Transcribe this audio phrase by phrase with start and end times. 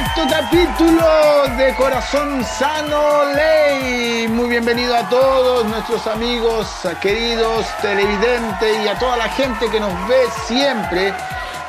[0.00, 4.28] sexto capítulo de Corazón Sano Ley.
[4.28, 6.66] Muy bienvenido a todos nuestros amigos
[7.02, 11.12] queridos televidentes y a toda la gente que nos ve siempre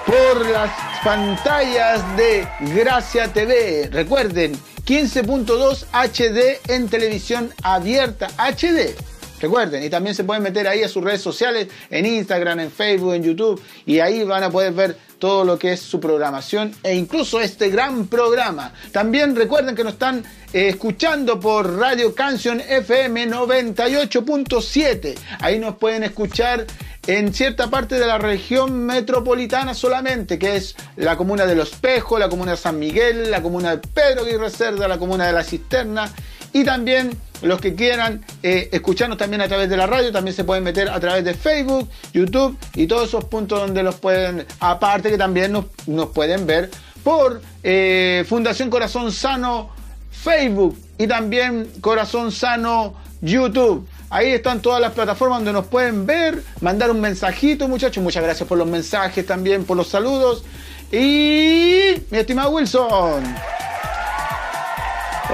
[0.06, 0.70] por las
[1.04, 3.90] pantallas de Gracia TV.
[3.92, 4.54] Recuerden,
[4.86, 9.11] 15.2 HD en televisión abierta HD.
[9.42, 13.16] Recuerden, y también se pueden meter ahí a sus redes sociales, en Instagram, en Facebook,
[13.16, 16.96] en YouTube, y ahí van a poder ver todo lo que es su programación e
[16.96, 18.74] incluso este gran programa.
[18.92, 25.16] También recuerden que nos están eh, escuchando por Radio Canción FM 98.7.
[25.40, 26.66] Ahí nos pueden escuchar
[27.08, 32.20] en cierta parte de la región metropolitana solamente, que es la comuna de Los Pejos,
[32.20, 35.44] la comuna de San Miguel, la comuna de Pedro Aguirre Cerda, la comuna de La
[35.44, 36.12] Cisterna
[36.54, 40.44] y también los que quieran eh, escucharnos también a través de la radio, también se
[40.44, 45.10] pueden meter a través de Facebook, YouTube y todos esos puntos donde los pueden, aparte
[45.10, 45.66] que también nos,
[46.14, 46.70] pueden ver
[47.04, 49.72] por eh, Fundación Corazón Sano
[50.12, 53.88] Facebook y también Corazón Sano YouTube.
[54.10, 58.04] Ahí están todas las plataformas donde nos pueden ver, mandar un mensajito, muchachos.
[58.04, 60.44] Muchas gracias por los mensajes también, por los saludos.
[60.92, 63.24] Y mi estimado Wilson.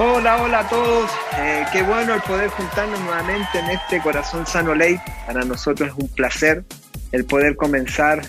[0.00, 1.10] Hola, hola a todos.
[1.38, 4.96] Eh, qué bueno el poder juntarnos nuevamente en este Corazón Sano Ley.
[5.26, 6.62] Para nosotros es un placer
[7.10, 8.22] el poder comenzar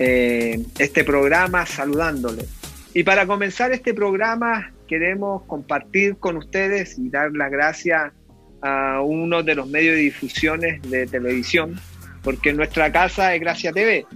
[0.00, 2.48] eh, este programa saludándoles.
[2.92, 8.12] Y para comenzar este programa queremos compartir con ustedes y dar la gracia
[8.60, 11.78] a uno de los medios de difusiones de televisión,
[12.24, 14.06] porque nuestra casa es Gracia TV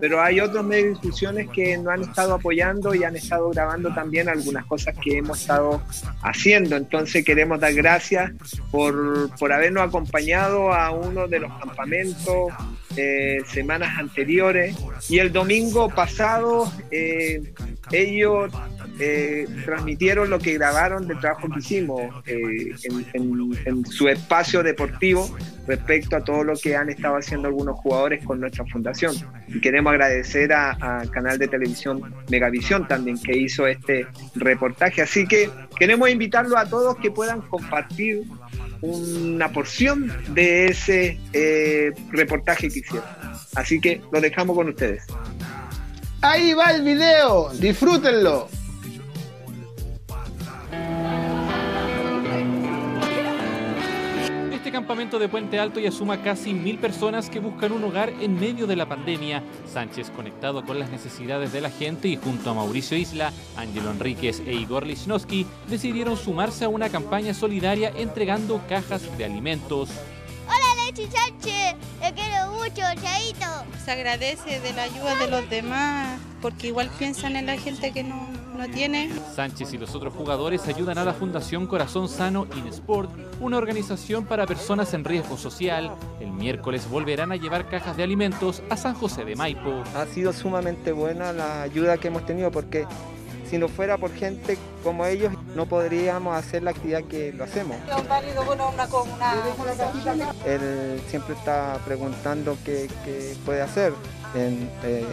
[0.00, 3.92] pero hay otros medios de difusiones que nos han estado apoyando y han estado grabando
[3.94, 5.82] también algunas cosas que hemos estado
[6.22, 6.76] haciendo.
[6.76, 8.32] Entonces queremos dar gracias
[8.70, 12.52] por, por habernos acompañado a uno de los campamentos
[12.96, 14.76] eh, semanas anteriores
[15.08, 17.52] y el domingo pasado eh,
[17.92, 18.52] ellos
[18.98, 23.06] eh, transmitieron lo que grabaron del trabajo que hicimos en,
[23.64, 25.36] en, su espacio deportivo
[25.66, 29.14] respecto a todo lo que han estado haciendo algunos jugadores con nuestra fundación.
[29.46, 35.02] Y queremos agradecer al canal de televisión Megavisión también que hizo este reportaje.
[35.02, 38.24] Así que queremos invitarlos a todos que puedan compartir
[38.80, 43.08] una porción de ese eh, reportaje que hicieron.
[43.54, 45.04] Así que lo dejamos con ustedes.
[46.20, 48.48] Ahí va el video, disfrútenlo.
[54.78, 58.68] Campamento de Puente Alto ya suma casi mil personas que buscan un hogar en medio
[58.68, 59.42] de la pandemia.
[59.66, 64.40] Sánchez, conectado con las necesidades de la gente y junto a Mauricio Isla, Ángelo Enríquez
[64.46, 69.90] e Igor Lichnowsky, decidieron sumarse a una campaña solidaria entregando cajas de alimentos.
[70.88, 73.66] Lechi Sánchez, te quiero mucho, Chaito.
[73.84, 78.02] Se agradece de la ayuda de los demás, porque igual piensan en la gente que
[78.02, 78.26] no,
[78.56, 79.10] no tiene.
[79.36, 84.46] Sánchez y los otros jugadores ayudan a la Fundación Corazón Sano Sport, una organización para
[84.46, 85.94] personas en riesgo social.
[86.20, 89.82] El miércoles volverán a llevar cajas de alimentos a San José de Maipo.
[89.94, 92.86] Ha sido sumamente buena la ayuda que hemos tenido porque
[93.48, 97.76] si no fuera por gente como ellos, no podríamos hacer la actividad que lo hacemos.
[100.46, 102.88] Él siempre está preguntando qué,
[103.44, 103.92] puede hacer
[104.34, 105.04] eh,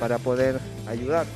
[0.00, 1.26] para poder ayudar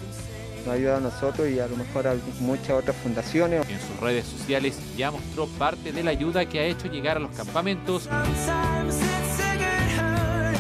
[0.66, 3.69] nos ayuda a nosotros y a lo mejor a muchas otras fundaciones.
[3.69, 7.21] En sus redes sociales ya mostró parte de la ayuda que ha hecho llegar a
[7.21, 8.09] los campamentos.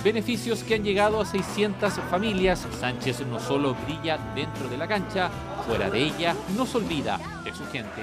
[0.06, 2.64] Beneficios que han llegado a 600 familias.
[2.78, 5.28] Sánchez no solo brilla dentro de la cancha,
[5.66, 8.02] fuera de ella no se olvida de su gente.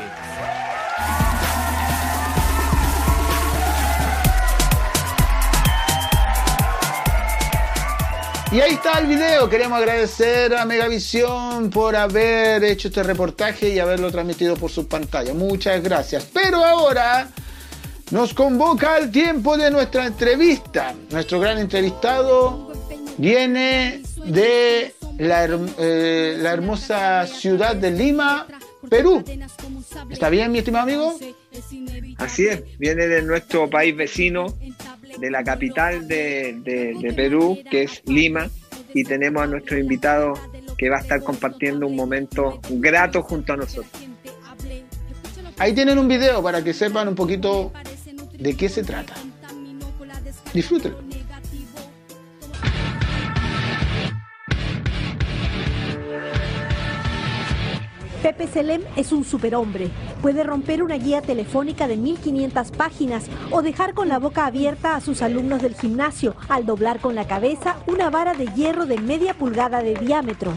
[8.51, 9.49] Y ahí está el video.
[9.49, 15.33] Queremos agradecer a Megavisión por haber hecho este reportaje y haberlo transmitido por su pantalla.
[15.33, 16.27] Muchas gracias.
[16.33, 17.29] Pero ahora
[18.13, 20.94] nos convoca el tiempo de nuestra entrevista.
[21.10, 22.71] Nuestro gran entrevistado
[23.18, 28.45] viene de la, eh, la hermosa ciudad de Lima,
[28.88, 29.24] Perú.
[30.12, 31.18] ¿Está bien, mi estimado amigo?
[32.18, 34.45] Así es, viene de nuestro país vecino,
[35.18, 38.48] de la capital de, Perú, que es Lima,
[38.94, 40.33] y tenemos a nuestro invitado
[40.77, 44.04] que va a estar compartiendo un momento grato junto a nosotros.
[45.57, 47.71] Ahí tienen un video para que sepan un poquito
[48.44, 49.13] de qué se trata.
[50.54, 50.98] Disfrútenlo.
[58.22, 59.90] Pepe Selem es un superhombre.
[60.22, 65.01] Puede romper una guía telefónica de 1500 páginas o dejar con la boca abierta a
[65.01, 69.34] sus alumnos del gimnasio al doblar con la cabeza una vara de hierro de media
[69.34, 70.54] pulgada de diámetro.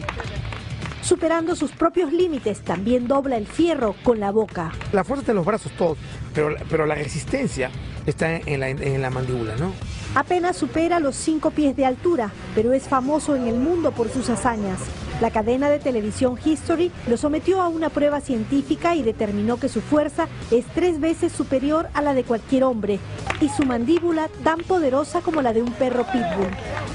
[1.07, 4.73] Superando sus propios límites, también dobla el fierro con la boca.
[4.91, 5.97] La fuerza está en los brazos todos,
[6.33, 7.71] pero, pero la resistencia
[8.05, 9.71] está en la, en la mandíbula, ¿no?
[10.15, 14.29] Apenas supera los 5 pies de altura, pero es famoso en el mundo por sus
[14.29, 14.81] hazañas.
[15.21, 19.79] La cadena de televisión History lo sometió a una prueba científica y determinó que su
[19.79, 22.99] fuerza es tres veces superior a la de cualquier hombre
[23.39, 26.51] y su mandíbula tan poderosa como la de un perro pitbull.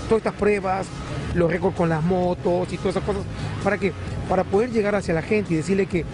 [0.07, 0.87] Todas estas pruebas,
[1.35, 3.23] los récords con las motos y todas esas cosas,
[3.63, 3.93] ¿para qué?
[4.29, 6.05] Para poder llegar hacia la gente y decirle que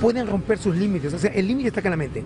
[0.00, 1.12] pueden romper sus límites.
[1.14, 2.24] O sea, el límite está acá en la mente.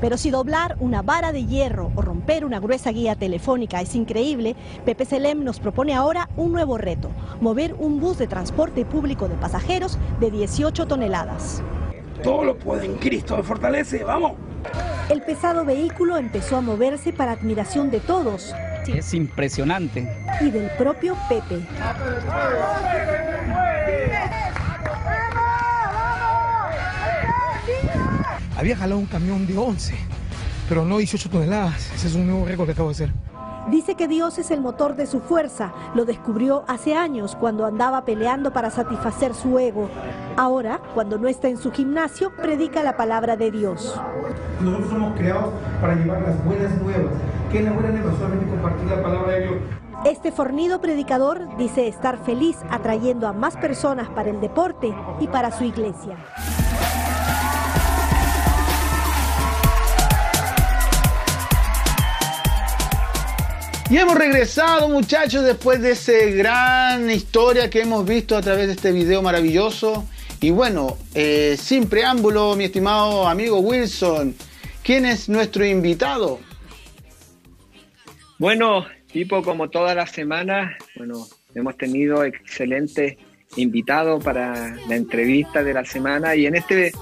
[0.00, 4.56] Pero si doblar una vara de hierro o romper una gruesa guía telefónica es increíble,
[4.84, 7.08] Pepe Selem nos propone ahora un nuevo reto,
[7.40, 11.62] mover un bus de transporte público de pasajeros de 18 toneladas.
[12.24, 14.32] Todo lo puede en Cristo me fortalece, vamos.
[15.08, 18.52] El pesado vehículo empezó a moverse para admiración de todos.
[18.86, 20.08] Es impresionante.
[20.40, 21.60] Y del propio Pepe.
[28.56, 29.94] Había jalado un camión de 11,
[30.68, 31.92] pero no 18 toneladas.
[31.94, 33.31] Ese es un nuevo récord que acabo de hacer.
[33.68, 35.72] Dice que Dios es el motor de su fuerza.
[35.94, 39.88] Lo descubrió hace años cuando andaba peleando para satisfacer su ego.
[40.36, 43.98] Ahora, cuando no está en su gimnasio, predica la palabra de Dios.
[44.60, 47.12] Nosotros somos creados para llevar las buenas nuevas.
[47.52, 48.12] ¿Qué es la buena nueva?
[48.18, 49.54] Solamente compartir la palabra de Dios.
[50.04, 55.52] Este fornido predicador dice estar feliz atrayendo a más personas para el deporte y para
[55.52, 56.16] su iglesia.
[63.92, 68.72] Y hemos regresado muchachos después de esa gran historia que hemos visto a través de
[68.72, 70.08] este video maravilloso.
[70.40, 74.34] Y bueno, eh, sin preámbulo, mi estimado amigo Wilson,
[74.82, 76.40] ¿quién es nuestro invitado?
[78.38, 83.18] Bueno, tipo como todas las semanas, bueno, hemos tenido excelentes
[83.56, 86.92] invitados para la entrevista de la semana y en este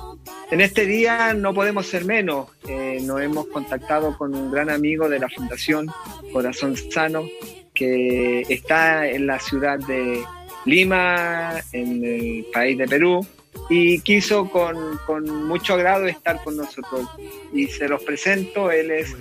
[0.50, 2.48] en este día no podemos ser menos.
[2.68, 5.86] Eh, nos hemos contactado con un gran amigo de la Fundación
[6.32, 7.24] Corazón Sano,
[7.72, 10.22] que está en la ciudad de
[10.64, 13.26] Lima, en el país de Perú,
[13.69, 17.08] y quiso con, con, mucho agrado estar con nosotros.
[17.52, 19.14] Y se los presento, él es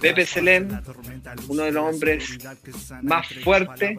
[0.00, 0.80] Pepe Selem,
[1.48, 2.38] uno de los hombres
[3.02, 3.98] más fuertes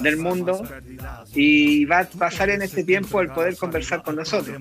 [0.00, 0.62] del mundo,
[1.34, 4.56] y va a pasar en este tiempo el poder conversar con nosotros.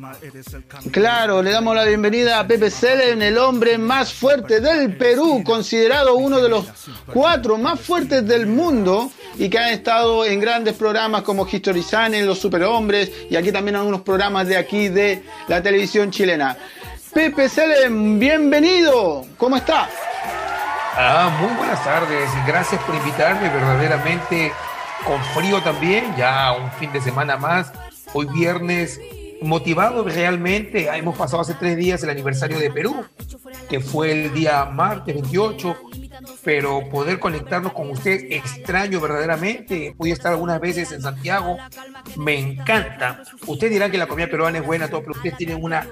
[0.91, 6.15] Claro, le damos la bienvenida a Pepe Selem, el hombre más fuerte del Perú, considerado
[6.15, 6.65] uno de los
[7.13, 12.25] cuatro más fuertes del mundo y que han estado en grandes programas como History Channel,
[12.25, 16.57] Los Superhombres y aquí también programas de aquí de la televisión chilena.
[17.13, 19.25] Pepe Selem, bienvenido.
[19.37, 19.87] ¿Cómo está?
[20.97, 22.29] Ah, muy buenas tardes.
[22.45, 23.49] Gracias por invitarme.
[23.49, 24.51] Verdaderamente
[25.05, 26.15] con frío también.
[26.17, 27.71] Ya un fin de semana más.
[28.13, 28.99] Hoy viernes
[29.41, 30.87] motivado realmente.
[30.95, 33.05] Hemos pasado hace tres días el aniversario de Perú,
[33.69, 35.77] que fue el día martes 28
[36.43, 39.87] pero poder conectarnos con usted extraño verdaderamente.
[39.87, 41.57] He podido estar algunas veces en Santiago,
[42.17, 43.23] me encanta.
[43.47, 45.87] Ustedes dirán que la comida peruana es buena, todo, pero ustedes tienen una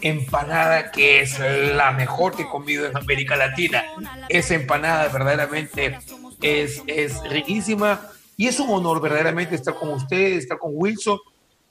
[0.00, 1.38] empanada que es
[1.74, 3.84] la mejor que he comido en América Latina.
[4.28, 5.98] Esa empanada verdaderamente
[6.40, 8.00] es, es riquísima
[8.36, 11.18] y es un honor verdaderamente estar con ustedes, estar con Wilson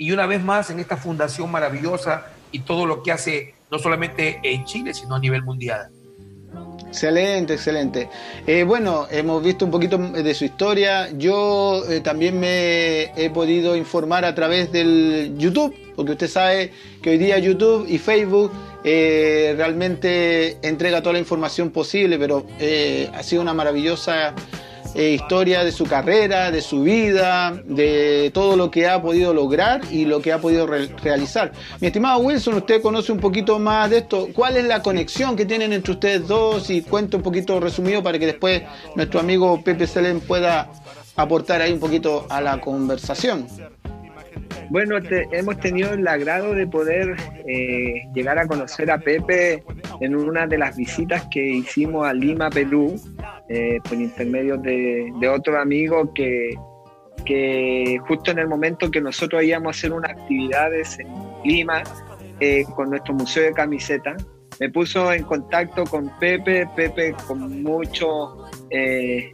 [0.02, 4.40] y una vez más en esta fundación maravillosa y todo lo que hace no solamente
[4.42, 5.90] en Chile, sino a nivel mundial.
[6.88, 8.10] Excelente, excelente.
[8.48, 11.12] Eh, bueno, hemos visto un poquito de su historia.
[11.12, 17.12] Yo eh, también me he podido informar a través del YouTube, porque usted sabe que
[17.12, 18.52] hoy día YouTube y Facebook
[18.86, 22.48] eh, realmente entrega toda la información posible, pero
[23.14, 24.34] ha sido una maravillosa
[24.96, 29.82] eh, historia de su carrera, de su vida, de todo lo que ha podido lograr
[29.92, 31.52] y lo que ha podido realizar.
[31.80, 34.30] Mi estimado Wilson, usted conoce un poquito más de esto.
[34.34, 36.70] ¿Cuál es la conexión que tienen entre ustedes dos?
[36.70, 38.64] Y cuento un poquito resumido para que después
[38.96, 40.70] nuestro amigo Pepe Selén pueda
[41.16, 43.48] aportar ahí un poquito a la conversación.
[44.70, 44.98] Bueno,
[45.32, 47.16] hemos tenido el agrado de poder
[47.48, 49.64] eh, llegar a conocer a Pepe
[50.00, 52.96] en una de las visitas que hicimos a Lima, Perú,
[53.50, 56.52] eh, por intermedio de, otro amigo que,
[57.26, 61.08] que, justo en el momento que nosotros íbamos a hacer unas actividades en
[61.44, 61.82] Lima
[62.40, 64.16] eh, con nuestro museo de camiseta,
[64.60, 69.32] me puso en contacto con Pepe, Pepe con mucho eh,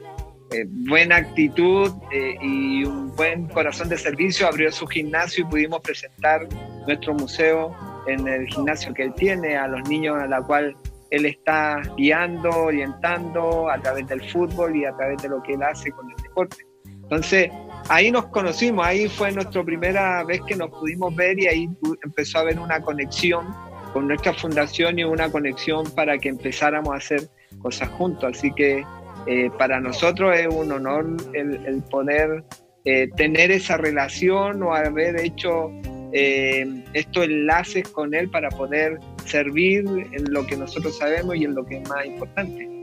[0.68, 6.48] buena actitud eh, y un buen corazón de servicio, abrió su gimnasio y pudimos presentar
[6.88, 7.76] nuestro museo
[8.08, 10.76] en el gimnasio que él tiene a los niños a la cual
[11.12, 15.64] él está guiando, orientando a través del fútbol y a través de lo que él
[15.64, 16.58] hace con el deporte.
[17.04, 17.50] Entonces,
[17.90, 21.70] ahí nos conocimos, ahí fue nuestra primera vez que nos pudimos ver y ahí
[22.04, 23.46] empezó a haber una conexión
[23.94, 28.36] con nuestra fundación y una conexión para que empezáramos a hacer cosas juntos.
[28.36, 28.84] Así que
[29.27, 32.44] eh, para nosotros es un honor el, poder
[32.84, 35.72] eh, tener esa relación o haber hecho
[36.13, 41.55] eh, estos enlaces con él para poder servir en lo que nosotros sabemos y en
[41.55, 42.75] lo que es más importante.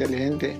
[0.00, 0.56] Excelente,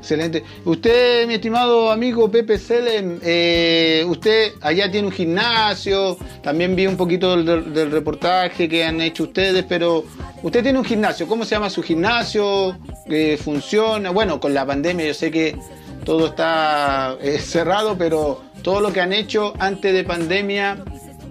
[0.00, 0.42] excelente.
[0.64, 6.96] Usted, mi estimado amigo Pepe Selen, eh, usted allá tiene un gimnasio, también vi un
[6.96, 10.04] poquito del, reportaje que han hecho ustedes, pero
[10.42, 12.76] usted tiene un gimnasio, ¿cómo se llama su gimnasio?
[13.08, 14.10] ¿Qué funciona?
[14.10, 15.56] Bueno, con la pandemia yo sé que
[16.04, 20.82] todo está eh, cerrado, pero todo lo que han hecho antes de pandemia,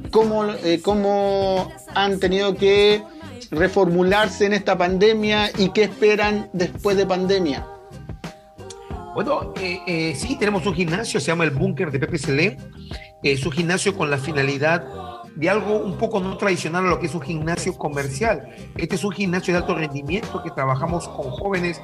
[0.10, 3.04] ¿cómo, eh, cómo han tenido que
[3.52, 7.68] reformularse en esta pandemia y qué esperan después de pandemia?
[9.14, 12.58] Bueno, eh, eh, sí, tenemos un gimnasio, se llama el Búnker de Pepe Celé.
[13.22, 14.86] Es un gimnasio con la finalidad
[15.36, 18.48] de algo un poco no tradicional a lo que es un gimnasio comercial.
[18.78, 21.82] Este es un gimnasio de alto rendimiento que trabajamos con jóvenes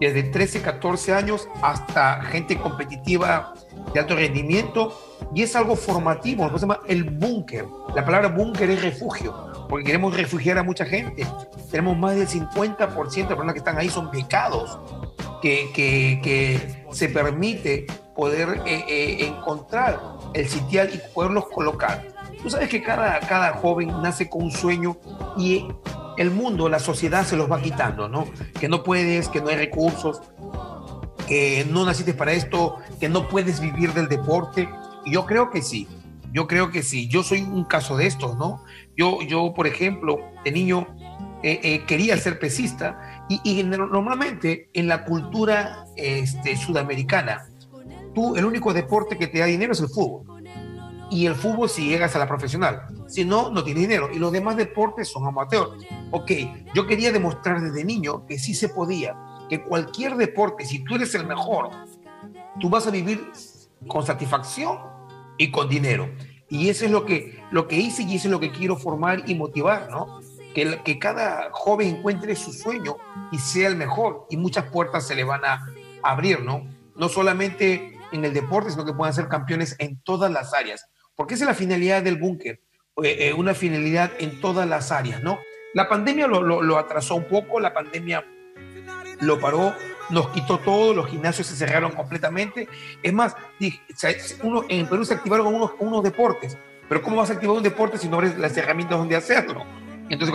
[0.00, 3.54] desde 13, 14 años hasta gente competitiva
[3.94, 4.98] de alto rendimiento
[5.34, 7.64] y es algo formativo, se llama el búnker.
[7.94, 11.26] La palabra búnker es refugio porque queremos refugiar a mucha gente.
[11.70, 14.78] Tenemos más del 50% de personas que están ahí son becados,
[15.42, 20.00] que, que, se permite poder eh, eh, encontrar
[20.32, 22.06] el sitial y poderlos colocar.
[22.42, 24.96] Tú sabes que cada, cada joven nace con un sueño
[25.36, 25.66] y
[26.16, 28.26] el mundo, la sociedad se los va quitando, ¿no?
[28.58, 30.22] Que no puedes, que no hay recursos,
[31.26, 34.68] que no naciste para esto, que no puedes vivir del deporte.
[35.04, 35.86] Y yo creo que sí,
[36.36, 37.08] yo creo que sí.
[37.08, 38.62] Yo soy un caso de estos, ¿no?
[38.94, 40.86] Yo, yo por ejemplo, de niño
[41.42, 47.48] eh, eh, quería ser pesista y, normalmente en la cultura este, sudamericana,
[48.14, 50.44] tú, el único deporte que te da dinero es el fútbol.
[51.10, 52.82] Y el fútbol si llegas a la profesional.
[53.06, 54.10] Si no, no tienes dinero.
[54.12, 55.68] Y los demás deportes son amateur.
[56.10, 56.32] Ok,
[56.74, 59.16] yo quería demostrar desde niño que sí se podía.
[59.48, 61.70] Que cualquier deporte, si tú eres el mejor,
[62.60, 63.32] tú vas a vivir
[63.88, 64.95] con satisfacción
[65.38, 66.10] y con dinero.
[66.48, 69.28] Y eso es lo que, lo que hice y eso es lo que quiero formar
[69.28, 70.20] y motivar, ¿no?
[70.54, 72.96] Que, que cada joven encuentre su sueño
[73.32, 75.66] y sea el mejor y muchas puertas se le van a
[76.02, 76.66] abrir, ¿no?
[76.94, 80.88] No solamente en el deporte, sino que puedan ser campeones en todas las áreas.
[81.14, 82.60] Porque esa es la finalidad del búnker,
[83.02, 85.38] eh, eh, una finalidad en todas las áreas, ¿no?
[85.74, 88.24] La pandemia lo, lo, lo atrasó un poco, la pandemia
[89.20, 89.74] lo paró,
[90.10, 92.68] nos quitó todo, los gimnasios se cerraron completamente.
[93.02, 93.36] Es más,
[94.42, 96.56] uno, en Perú se activaron unos, unos deportes,
[96.88, 99.64] pero ¿cómo vas a activar un deporte si no abres las herramientas donde hacerlo?
[100.08, 100.34] Entonces,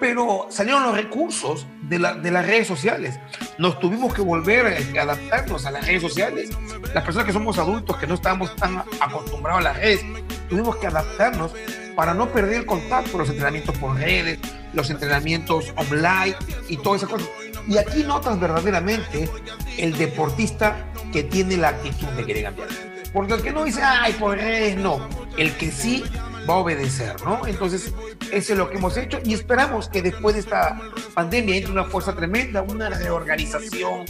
[0.00, 3.18] pero salieron los recursos de, la, de, las redes sociales.
[3.58, 6.50] Nos tuvimos que volver a adaptarnos a las redes sociales.
[6.94, 10.04] Las personas que somos adultos, que no estábamos tan acostumbrados a las redes,
[10.48, 11.52] tuvimos que adaptarnos
[11.96, 14.38] para no perder el contacto, los entrenamientos por redes,
[14.72, 16.36] los entrenamientos online
[16.68, 17.28] y todas esas cosas.
[17.68, 19.28] Y aquí notas verdaderamente
[19.76, 22.68] el deportista que tiene la actitud de querer cambiar.
[23.12, 25.06] Porque el que no dice, ay, por redes, no.
[25.36, 26.02] El que sí
[26.48, 27.46] va a obedecer, ¿no?
[27.46, 27.92] Entonces,
[28.32, 30.80] eso es lo que hemos hecho y esperamos que después de esta
[31.14, 34.06] pandemia entre una fuerza tremenda, una reorganización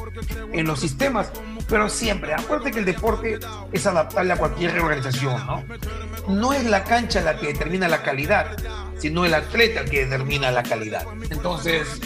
[0.52, 1.30] en los sistemas,
[1.68, 3.40] pero siempre, acuérdate que el deporte
[3.72, 5.64] es adaptable a cualquier reorganización, ¿no?
[6.28, 8.56] No es la cancha la que determina la calidad,
[8.98, 11.06] sino el atleta el que determina la calidad.
[11.30, 12.00] Entonces,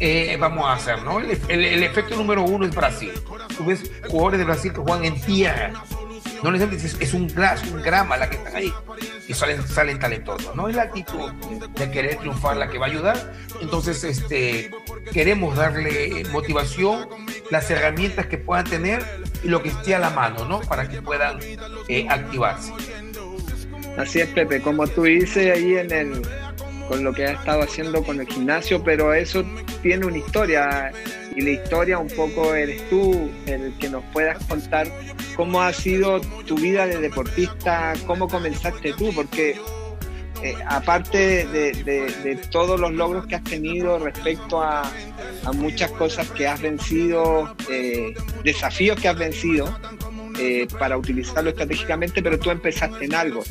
[0.00, 1.20] eh, vamos a hacer, ¿no?
[1.20, 3.12] El, el efecto número uno es Brasil.
[3.56, 5.72] Tú ves jugadores de Brasil que juegan en tierra,
[6.42, 8.72] no necesariamente es, es un gras, un grama la que están ahí
[9.28, 10.54] y salen, salen talentosos.
[10.56, 13.32] No es la actitud de querer triunfar la que va a ayudar.
[13.60, 14.70] Entonces, este,
[15.12, 17.08] queremos darle motivación,
[17.50, 19.04] las herramientas que puedan tener
[19.44, 20.60] y lo que esté a la mano, ¿no?
[20.60, 21.38] Para que puedan
[21.88, 22.72] eh, activarse.
[23.96, 26.22] Así es, Pepe, como tú dices ahí en el,
[26.88, 29.44] con lo que has estado haciendo con el gimnasio, pero eso
[29.82, 30.92] tiene una historia
[31.34, 34.88] y la historia un poco eres tú, el que nos puedas contar
[35.36, 39.58] cómo ha sido tu vida de deportista, cómo comenzaste tú, porque
[40.42, 44.90] eh, aparte de, todos los logros que has tenido respecto a,
[45.54, 49.72] muchas cosas que has vencido, eh, desafíos que has vencido,
[50.38, 53.42] eh, para utilizarlo estratégicamente, pero tú empezaste en algo.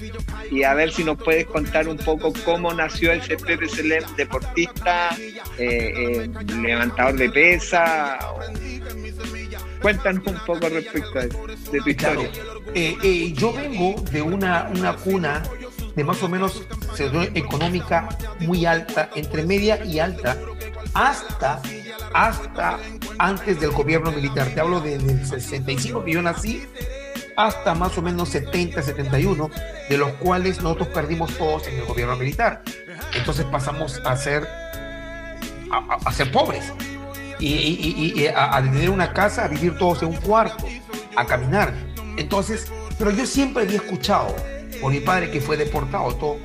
[0.49, 5.09] Y a ver si nos puedes contar un poco cómo nació ese Pepe Selem, deportista,
[5.57, 6.29] eh, eh,
[6.61, 8.19] levantador de pesa.
[9.81, 12.29] Cuéntanos un poco respecto a de tu historia.
[13.33, 15.43] yo vengo de una, una cuna
[15.95, 16.63] de más o menos
[17.33, 18.09] económica
[18.39, 20.37] muy alta, entre media y alta,
[20.93, 21.61] hasta,
[22.13, 22.77] hasta
[23.17, 24.47] antes del gobierno militar.
[24.53, 26.63] Te hablo del 65 que yo nací
[27.37, 29.49] hasta más o menos 70, 71,
[29.89, 32.61] de los cuales nosotros perdimos todos en el gobierno militar.
[33.13, 34.47] Entonces pasamos a ser,
[35.71, 36.71] a, ser pobres
[37.39, 40.65] y, a, a, tener una casa, a vivir todos en un cuarto,
[41.15, 41.73] a caminar.
[42.17, 44.35] Entonces, pero yo siempre había escuchado
[44.81, 46.37] por mi padre que fue deportado, todo,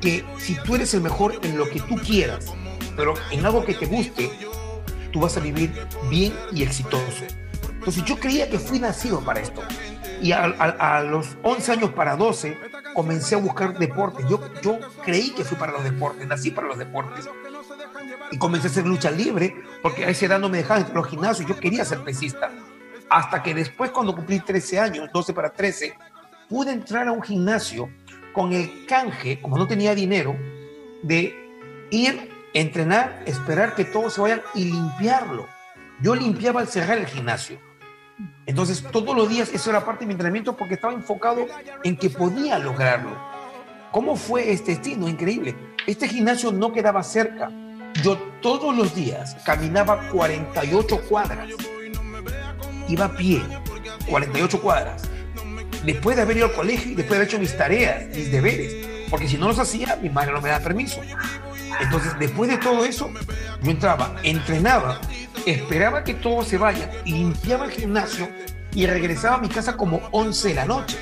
[0.00, 2.52] que si tú eres el mejor en lo que tú quieras,
[2.96, 4.30] pero en algo que te guste,
[5.12, 5.72] tú vas a vivir
[6.10, 7.24] bien y exitoso.
[7.70, 9.62] Entonces yo creía que fui nacido para esto.
[10.22, 12.56] Y a, los 11 años para 12
[12.94, 14.26] comencé a buscar deportes.
[14.28, 17.28] Yo, yo creí que fui para los deportes, nací para los deportes.
[18.30, 21.08] Y comencé a hacer lucha libre, porque a esa edad no me dejaban entrar los
[21.08, 21.48] gimnasios.
[21.48, 22.50] Yo quería ser pesista.
[23.10, 25.94] Hasta que después, cuando cumplí 13 años, 12 para 13,
[26.48, 27.90] pude entrar a un gimnasio
[28.32, 30.36] con el canje, como no tenía dinero,
[31.02, 31.34] de
[31.90, 35.46] ir, entrenar, esperar que todos se vayan y limpiarlo.
[36.00, 37.58] Yo limpiaba al cerrar el gimnasio.
[38.46, 41.46] Entonces, todos los días, eso era parte de mi entrenamiento porque estaba enfocado
[41.82, 43.16] en que podía lograrlo.
[43.90, 45.08] ¿Cómo fue este destino?
[45.08, 45.54] Increíble.
[45.86, 47.50] Este gimnasio no quedaba cerca.
[48.02, 51.48] Yo todos los días caminaba 48 cuadras.
[52.88, 53.42] Iba a pie,
[54.08, 55.08] 48 cuadras
[55.84, 58.74] después de haber ido al colegio y después de haber hecho mis tareas, mis deberes,
[59.10, 61.00] porque si no los hacía, mi madre no me da permiso.
[61.80, 63.10] Entonces, después de todo eso,
[63.62, 65.00] yo entraba, entrenaba,
[65.46, 68.28] esperaba que todo se vaya, limpiaba el gimnasio
[68.72, 70.98] y regresaba a mi casa como 11 de la noche,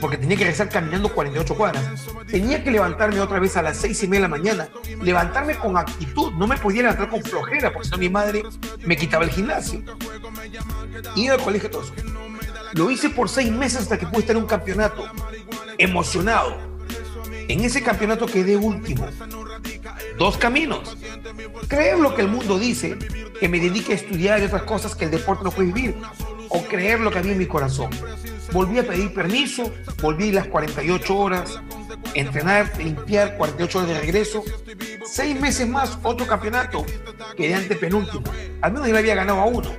[0.00, 1.84] porque tenía que regresar caminando 48 cuadras.
[2.26, 4.68] Tenía que levantarme otra vez a las 6 y media de la mañana,
[5.02, 8.42] levantarme con actitud, no me podía levantar con flojera, porque mi madre
[8.84, 9.82] me quitaba el gimnasio.
[11.16, 11.94] Ir al colegio, todo eso.
[12.72, 15.04] Lo hice por seis meses hasta que pude estar en un campeonato.
[15.78, 16.73] Emocionado.
[17.48, 19.06] En ese campeonato quedé último.
[20.18, 20.96] Dos caminos.
[21.68, 22.96] Creer lo que el mundo dice,
[23.38, 25.96] que me dedique a estudiar y otras cosas que el deporte no puede vivir.
[26.48, 27.90] O creer lo que había en mi corazón.
[28.52, 31.58] Volví a pedir permiso, volví las 48 horas,
[32.14, 34.44] entrenar, limpiar, 48 horas de regreso.
[35.04, 36.84] Seis meses más, otro campeonato.
[37.36, 38.24] Quedé ante penúltimo.
[38.60, 39.70] Al menos yo había ganado a uno.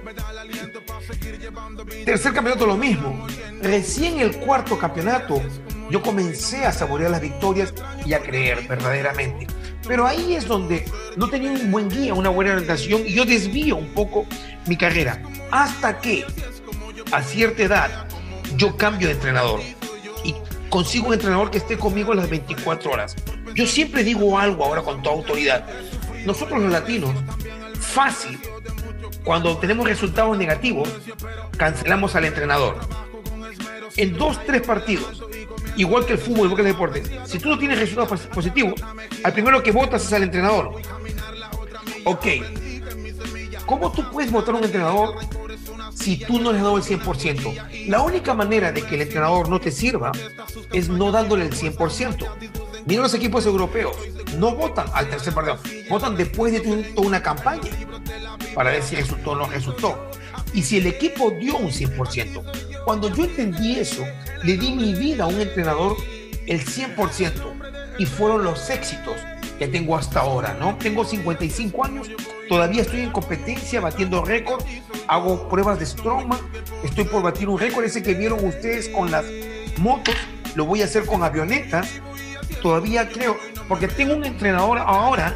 [2.05, 3.25] Tercer campeonato lo mismo.
[3.61, 5.41] Recién el cuarto campeonato
[5.89, 7.73] yo comencé a saborear las victorias
[8.05, 9.47] y a creer verdaderamente.
[9.87, 13.75] Pero ahí es donde no tenía un buen guía, una buena orientación y yo desvío
[13.75, 14.25] un poco
[14.65, 15.21] mi carrera.
[15.51, 16.25] Hasta que
[17.11, 18.07] a cierta edad
[18.57, 19.61] yo cambio de entrenador
[20.23, 20.33] y
[20.69, 23.15] consigo un entrenador que esté conmigo las 24 horas.
[23.53, 25.65] Yo siempre digo algo ahora con toda autoridad.
[26.25, 27.11] Nosotros los latinos,
[27.79, 28.39] fácil,
[29.23, 30.89] cuando tenemos resultados negativos,
[31.57, 32.79] cancelamos al entrenador.
[33.97, 35.23] En dos, tres partidos,
[35.77, 38.81] igual que el fútbol, igual que el deporte, si tú no tienes resultados positivos,
[39.23, 40.73] al primero que votas es al entrenador.
[42.03, 42.25] Ok.
[43.65, 45.15] ¿Cómo tú puedes votar a un entrenador
[45.93, 47.87] si tú no le has dado el 100%?
[47.87, 50.11] La única manera de que el entrenador no te sirva
[50.71, 52.27] es no dándole el 100%.
[52.85, 53.95] Mira los equipos europeos,
[54.37, 55.57] no votan al tercer partido,
[55.89, 57.71] votan después de toda una campaña
[58.53, 60.11] para ver si resultó o no resultó.
[60.55, 62.41] Y si el equipo dio un 100%,
[62.85, 64.05] cuando yo entendí eso,
[64.43, 65.97] le di mi vida a un entrenador
[66.47, 69.15] el 100% y fueron los éxitos
[69.59, 70.77] que tengo hasta ahora, ¿no?
[70.77, 72.09] Tengo 55 años,
[72.47, 74.63] todavía estoy en competencia, batiendo récord,
[75.07, 76.39] hago pruebas de Strongman,
[76.85, 79.25] estoy por batir un récord, ese que vieron ustedes con las
[79.77, 80.15] motos,
[80.55, 81.89] lo voy a hacer con avionetas,
[82.61, 83.37] todavía creo,
[83.67, 85.35] porque tengo un entrenador ahora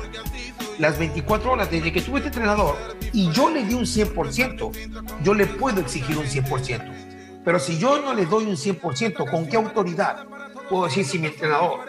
[0.79, 2.75] las 24 horas desde que tuve este entrenador
[3.11, 7.41] y yo le di un 100%, yo le puedo exigir un 100%.
[7.43, 10.25] Pero si yo no le doy un 100%, ¿con qué autoridad
[10.69, 11.81] puedo decir si mi entrenador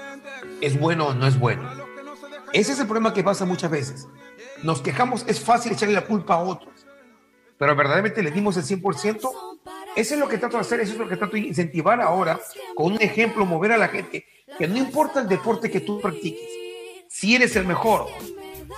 [0.61, 1.71] es bueno o no es bueno?
[2.53, 4.09] Ese es el problema que pasa muchas veces.
[4.65, 6.87] Nos quejamos, es fácil echarle la culpa a otros,
[7.59, 9.31] pero verdaderamente le dimos el 100%.
[9.97, 12.41] Eso es lo que trato de hacer, eso es lo que trato de incentivar ahora,
[12.75, 14.27] con un ejemplo, mover a la gente,
[14.59, 16.49] que no importa el deporte que tú practiques,
[17.09, 18.07] si eres el mejor,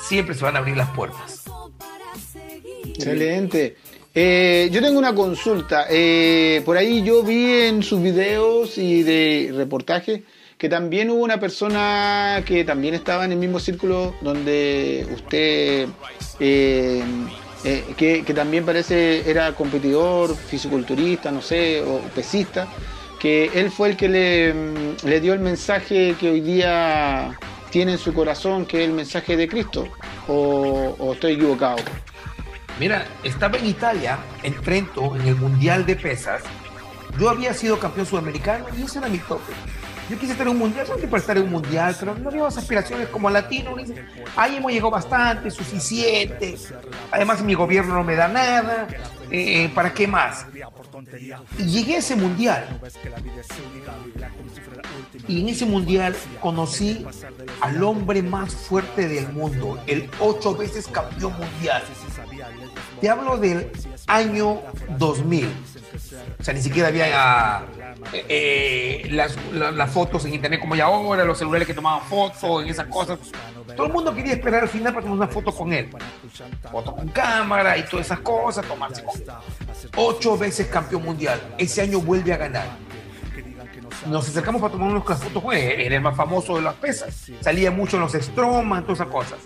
[0.00, 1.44] siempre se van a abrir las puertas.
[2.84, 3.76] Excelente.
[4.14, 5.86] Eh, yo tengo una consulta.
[5.88, 10.20] Eh, por ahí yo vi en sus videos y de reportajes
[10.58, 15.88] que también hubo una persona que también estaba en el mismo círculo donde usted,
[16.38, 17.02] eh,
[17.96, 22.68] que, también parece era competidor, fisiculturista, no sé, o pesista,
[23.18, 27.36] que él fue el que le dio el mensaje que hoy día
[27.72, 29.88] tiene en su corazón, que es el mensaje de Cristo,
[30.28, 31.78] o, estoy equivocado.
[32.78, 36.42] Mira, estaba en Italia, en Trento, en el Mundial de Pesas.
[37.18, 39.52] Yo había sido campeón sudamericano y ese era mi tope.
[40.18, 43.08] Quise estar en un mundial, solamente para estar en un mundial, pero no había aspiraciones
[43.08, 43.74] como latino.
[44.36, 46.56] Ahí hemos llegado bastante, suficiente.
[47.10, 48.88] Además, mi gobierno no me da nada.
[49.30, 50.46] Eh, ¿Para qué más?
[51.58, 52.80] Y llegué a ese mundial.
[55.28, 57.06] Y en ese mundial conocí
[57.60, 61.82] al hombre más fuerte del mundo, el ocho veces campeón mundial.
[63.00, 63.70] Te hablo del
[64.06, 64.60] año
[64.98, 65.48] 2000.
[66.38, 67.64] O sea, ni siquiera había
[68.12, 72.86] eh, las, fotos en internet como ya ahora, los celulares que tomaban fotos, en esas
[72.86, 73.18] cosas.
[73.76, 75.88] Todo el mundo quería esperar al final para tomar una foto con él.
[76.70, 79.14] Foto con cámara y todas esas cosas, tomarse con...
[79.96, 81.40] Ocho veces campeón mundial.
[81.58, 82.66] Ese año vuelve a ganar.
[84.06, 85.80] Nos acercamos para tomar unas fotos con él.
[85.80, 87.30] Era el más famoso de las pesas.
[87.40, 89.38] Salía mucho en los Stroman, todas esas cosas.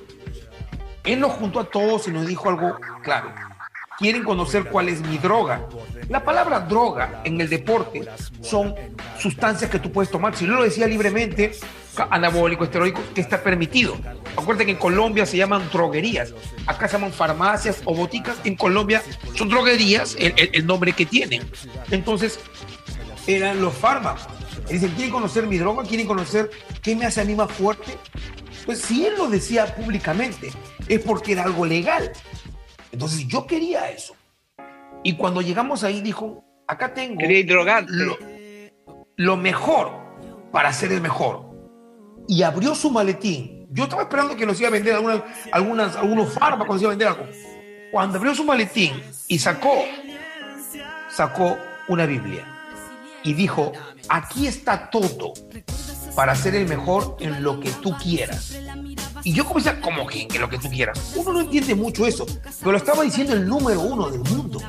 [1.04, 3.32] Él nos juntó a todos y nos dijo algo claro
[3.98, 5.66] quieren conocer cuál es mi droga.
[6.08, 8.02] La palabra droga en el deporte
[8.42, 8.74] son
[9.18, 10.36] sustancias que tú puedes tomar.
[10.36, 11.52] Si yo lo decía libremente,
[12.10, 13.96] anabólico, esteroico, que está permitido.
[14.32, 16.34] Acuérdense que en Colombia se llaman droguerías.
[16.66, 18.36] Acá se llaman farmacias o boticas.
[18.44, 19.02] En Colombia
[19.34, 21.42] son droguerías el, el nombre que tienen.
[21.90, 22.38] Entonces,
[23.26, 24.26] eran los fármacos.
[24.68, 25.84] Dicen, ¿quieren conocer mi droga?
[25.84, 26.50] ¿Quieren conocer
[26.82, 27.96] qué me hace a mí más fuerte?
[28.64, 30.50] Pues si él lo decía públicamente,
[30.88, 32.12] es porque era algo legal.
[32.96, 34.16] Entonces yo quería eso.
[35.02, 37.20] Y cuando llegamos ahí dijo, acá tengo
[37.88, 38.16] lo,
[39.16, 39.92] lo, mejor
[40.50, 41.44] para ser el mejor.
[42.26, 43.66] Y abrió su maletín.
[43.70, 46.96] Yo estaba esperando que nos iba a vender algunas, algunas, algunos fármacos, nos iba a
[46.96, 47.26] vender algo.
[47.92, 48.94] Cuando abrió su maletín
[49.28, 49.84] y sacó,
[51.10, 52.46] sacó una Biblia
[53.24, 53.72] y dijo,
[54.08, 55.34] aquí está todo
[56.14, 58.56] para ser el mejor en lo que tú quieras.
[59.24, 61.12] Y yo comencé a, como que en lo que tú quieras.
[61.16, 62.26] Uno no entiende mucho eso,
[62.60, 64.60] pero lo estaba diciendo el número uno del mundo.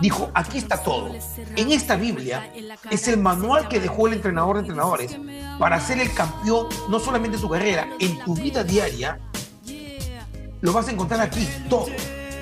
[0.00, 1.14] Dijo, aquí está todo.
[1.56, 2.52] En esta Biblia
[2.90, 5.16] es el manual que dejó el entrenador de entrenadores
[5.58, 9.20] para ser el campeón, no solamente en tu carrera, en tu vida diaria.
[10.60, 11.86] Lo vas a encontrar aquí, todo.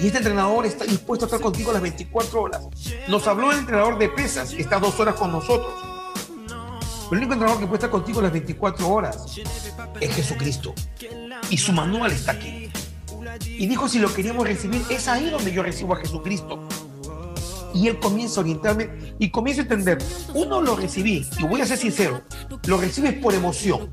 [0.00, 2.68] Y este entrenador está dispuesto a estar contigo las 24 horas.
[3.08, 5.87] Nos habló el entrenador de pesas, que está dos horas con nosotros
[7.10, 9.24] el único entrenador que puede estar contigo las 24 horas
[10.00, 10.74] es Jesucristo.
[11.50, 12.70] Y su manual está aquí.
[13.46, 16.68] Y dijo, si lo queríamos recibir, es ahí donde yo recibo a Jesucristo.
[17.74, 19.98] Y él comienza a orientarme y comienza a entender.
[20.34, 22.22] Uno lo recibí, y voy a ser sincero,
[22.66, 23.90] lo recibes por emoción.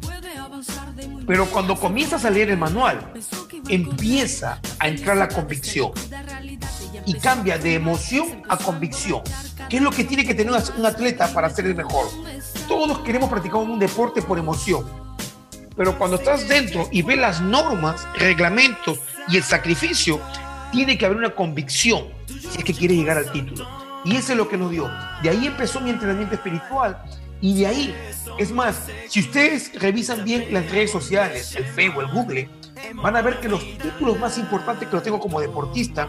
[1.27, 3.13] Pero cuando comienzas a leer el manual,
[3.69, 5.91] empieza a entrar la convicción.
[7.05, 9.21] Y cambia de emoción a convicción.
[9.69, 12.07] ¿Qué es lo que tiene que tener un atleta para ser el mejor?
[12.67, 14.85] Todos queremos practicar un deporte por emoción.
[15.75, 20.19] Pero cuando estás dentro y ves las normas, reglamentos y el sacrificio,
[20.71, 23.67] tiene que haber una convicción si es que quieres llegar al título.
[24.05, 24.89] Y eso es lo que nos dio.
[25.21, 27.01] De ahí empezó mi entrenamiento espiritual.
[27.41, 27.95] Y de ahí,
[28.37, 32.49] es más, si ustedes revisan bien las redes sociales, el Facebook, el Google,
[32.95, 36.07] van a ver que los títulos más importantes que los tengo como deportista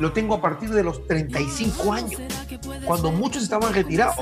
[0.00, 2.20] lo tengo a partir de los 35 años,
[2.84, 4.16] cuando muchos estaban retirados.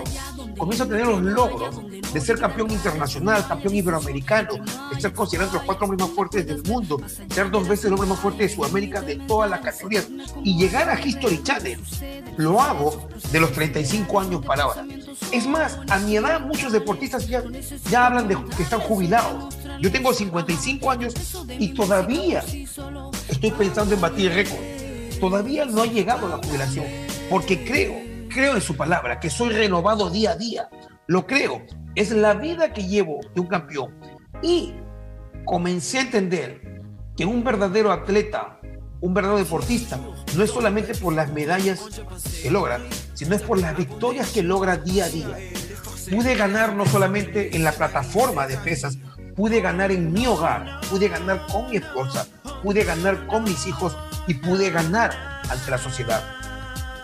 [0.57, 1.81] Comienzo a tener los logros
[2.13, 4.51] de ser campeón internacional, campeón iberoamericano,
[4.93, 8.09] de ser considerado los cuatro hombres más fuertes del mundo, ser dos veces el hombre
[8.09, 10.09] más fuerte de Sudamérica de todas las categorías
[10.43, 11.81] y llegar a History Channel.
[12.37, 14.85] Lo hago de los 35 años para ahora.
[15.33, 17.43] Es más, a mi edad muchos deportistas ya,
[17.89, 19.55] ya hablan de que están jubilados.
[19.81, 21.15] Yo tengo 55 años
[21.59, 22.45] y todavía
[23.29, 24.80] estoy pensando en batir récord
[25.21, 26.87] todavía no ha llegado la jubilación,
[27.29, 27.95] porque creo,
[28.29, 30.69] creo en su palabra, que soy renovado día a día.
[31.07, 31.63] Lo creo.
[31.95, 33.95] Es la vida que llevo de un campeón.
[34.43, 34.75] Y
[35.45, 36.83] comencé a entender
[37.17, 38.61] que un verdadero atleta,
[39.01, 39.99] un verdadero deportista,
[40.37, 41.81] no es solamente por las medallas
[42.43, 42.81] que logra,
[43.15, 45.37] sino es por las victorias que logra día a día.
[46.11, 48.99] Pude ganar no solamente en la plataforma de pesas,
[49.35, 52.27] pude ganar en mi hogar, pude ganar con mi esposa,
[52.63, 56.23] pude ganar con mis hijos y pude ganar ante la sociedad.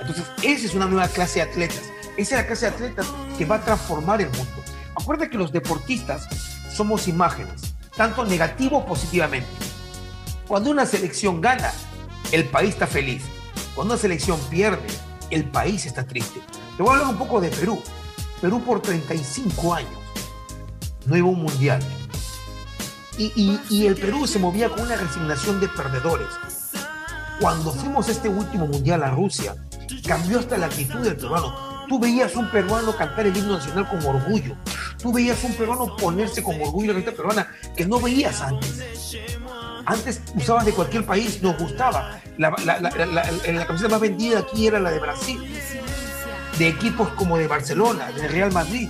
[0.01, 1.83] Entonces, esa es una nueva clase de atletas.
[2.17, 4.63] Esa es la clase de atletas que va a transformar el mundo.
[4.95, 6.29] Acuérdate que los deportistas
[6.73, 9.49] somos imágenes, tanto negativo o positivamente.
[10.47, 11.73] Cuando una selección gana,
[12.33, 13.25] el país está feliz.
[13.75, 14.87] Cuando una selección pierde,
[15.31, 16.41] el país está triste.
[16.77, 17.83] Te voy a hablar un poco de Perú.
[18.41, 20.07] Perú por 35 años
[21.07, 21.83] no iba a un mundial.
[23.19, 26.29] Y, y, el Perú se movía con una resignación de perdedores.
[27.41, 29.55] Cuando fuimos este último mundial a Rusia,
[30.07, 31.85] cambió hasta la actitud del peruano.
[31.87, 34.57] Tú veías un peruano cantar el himno nacional con orgullo.
[35.01, 38.83] Tú veías un peruano ponerse con orgullo la peruana que no veías antes.
[39.85, 42.21] Antes usabas de cualquier país, nos gustaba.
[42.39, 45.41] La, la, la, camiseta más vendida aquí era la de Brasil,
[46.59, 48.89] de equipos como de Barcelona, de Real Madrid.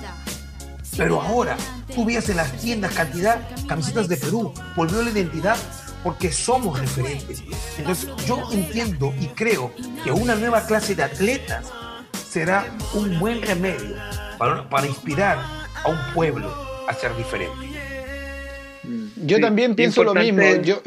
[0.97, 1.57] Pero ahora
[1.95, 5.57] tú veías en las tiendas cantidad camisetas de Perú, volvió la identidad
[6.07, 7.43] porque somos referentes.
[7.77, 9.73] Entonces yo entiendo y creo
[10.05, 11.67] que una nueva clase de atletas
[12.31, 12.65] será
[12.95, 13.97] un buen remedio
[14.39, 15.37] para, para inspirar
[15.83, 16.49] a un pueblo
[16.87, 17.67] a ser diferente.
[19.17, 20.43] Yo también pienso lo mismo.
[20.63, 20.81] Yo,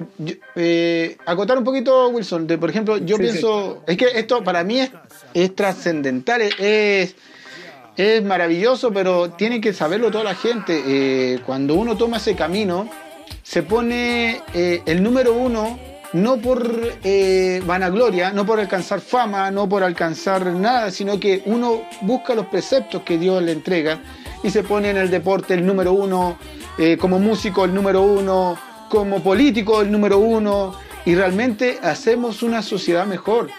[0.55, 2.47] eh, acotar un poquito, Wilson.
[2.47, 3.83] De, por ejemplo, yo pienso.
[3.87, 4.91] Es que esto para mí es,
[5.33, 6.43] es trascendental.
[6.43, 7.13] Es,
[7.97, 10.81] es maravilloso, pero tiene que saberlo toda la gente.
[10.87, 12.89] Eh, cuando uno toma ese camino,
[13.49, 15.79] se pone eh, el número uno
[16.13, 16.93] no por
[17.65, 23.01] vanagloria, no por alcanzar fama, no por alcanzar nada, sino que uno busca los preceptos
[23.01, 24.01] que Dios le entrega
[24.43, 26.37] y se pone en el deporte el número uno
[26.77, 28.55] eh, como músico el número uno,
[28.87, 33.49] como político el número uno, y realmente hacemos una sociedad mejor.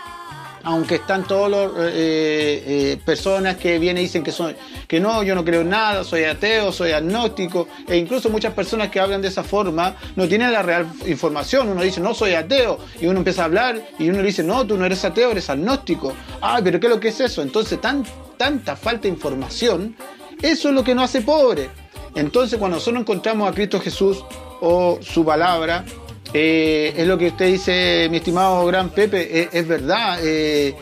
[0.62, 4.54] Aunque están todas las eh, eh, personas que vienen y dicen que, son,
[4.86, 8.90] que no, yo no creo en nada, soy ateo, soy agnóstico, e incluso muchas personas
[8.90, 11.68] que hablan de esa forma no tienen la real información.
[11.68, 14.76] Uno dice, no soy ateo, y uno empieza a hablar, y uno dice, no, tú
[14.76, 16.12] no eres ateo, eres agnóstico.
[16.42, 17.42] Ah, pero ¿qué es lo que es eso?
[17.42, 18.04] Entonces, tan,
[18.36, 19.96] tanta falta de información,
[20.42, 21.70] eso es lo que nos hace pobre.
[22.14, 24.24] Entonces, cuando nosotros encontramos a Cristo Jesús
[24.60, 25.84] o su palabra,
[26.32, 30.18] eh, es lo que usted dice, mi estimado gran Pepe, es, verdad.
[30.22, 30.74] Eh,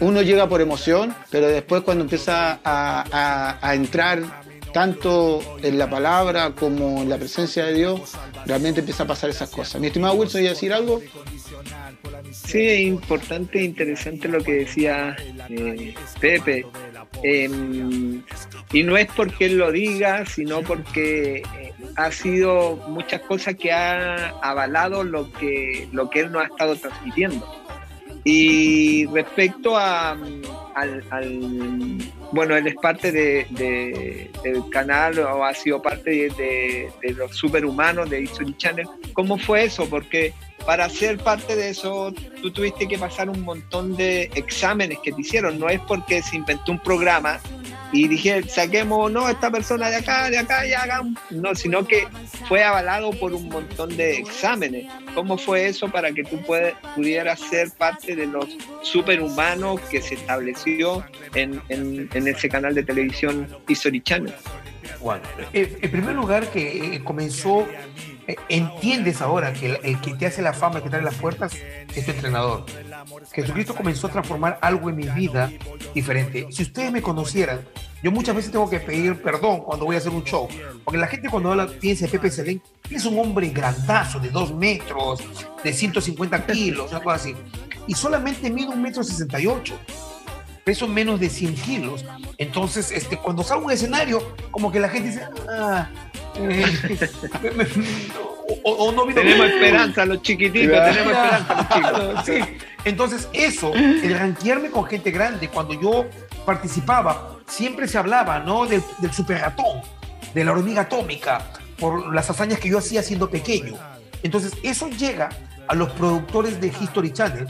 [0.00, 4.37] uno llega por emoción, pero después cuando empieza a, entrar
[4.72, 8.12] tanto en la palabra como en la presencia de Dios,
[8.46, 9.80] realmente empieza a pasar esas cosas.
[9.80, 11.00] Mi estimado Wilson, ¿iba a decir algo?
[12.30, 15.16] Sí, es importante e interesante lo que decía
[15.48, 16.66] eh, Pepe.
[17.22, 18.22] Em,
[18.72, 23.72] y no es porque él lo diga, sino porque eh, ha sido muchas cosas que
[23.72, 27.46] ha avalado lo que, lo que él nos ha estado transmitiendo.
[28.24, 30.16] Y respecto a,
[30.74, 38.10] al, bueno, él es parte de, del canal o ha sido parte de, los superhumanos
[38.10, 38.86] de History Channel.
[39.12, 39.88] ¿Cómo fue eso?
[39.88, 40.32] Porque
[40.68, 45.22] para ser parte de eso, tú tuviste que pasar un montón de exámenes que te
[45.22, 45.58] hicieron.
[45.58, 47.40] No es porque se inventó un programa
[47.90, 51.16] y dije, saquemos, no, esta persona de acá, de acá, y hagan.
[51.30, 52.06] No, sino que
[52.48, 54.84] fue avalado por un montón de exámenes.
[55.14, 56.38] ¿Cómo fue eso para que tú
[56.94, 58.44] pudieras ser parte de los
[58.82, 61.02] superhumanos que se estableció
[61.34, 61.62] en,
[62.12, 64.34] ese canal de televisión History Channel?
[65.00, 67.66] Bueno, en primer lugar que eh, comenzó
[68.28, 71.14] eh, entiendes ahora que el, que te hace la fama, el que te abre las
[71.14, 71.56] puertas,
[71.94, 72.66] es tu entrenador.
[73.32, 75.50] Jesucristo comenzó a transformar algo en mi vida
[75.94, 76.46] diferente.
[76.50, 77.60] Si ustedes me conocieran,
[78.02, 80.46] yo muchas veces tengo que pedir perdón cuando voy a hacer un show,
[80.84, 84.54] porque la gente cuando habla, piensa en Pepe Selén, es un hombre grandazo de dos
[84.54, 85.22] metros,
[85.64, 87.34] de 150 kilos, una así.
[87.86, 89.74] Y solamente mido un metro 68
[90.68, 92.04] peso menos de 100 kilos.
[92.36, 95.88] Entonces, este, cuando salgo a un escenario, como que la gente dice, ah,
[98.64, 102.24] o, no tenemos esperanza los chiquititos, tenemos esperanza los chicos.
[102.26, 102.38] Sí.
[102.84, 106.04] Entonces, eso, el ranquearme con gente grande, cuando yo
[106.44, 108.66] participaba, siempre se hablaba, ¿no?
[108.66, 109.80] Del, del super ratón,
[110.34, 113.72] de la hormiga atómica, por las hazañas que yo hacía siendo pequeño.
[114.22, 115.30] Entonces, eso llega
[115.66, 117.46] a los productores de History Channel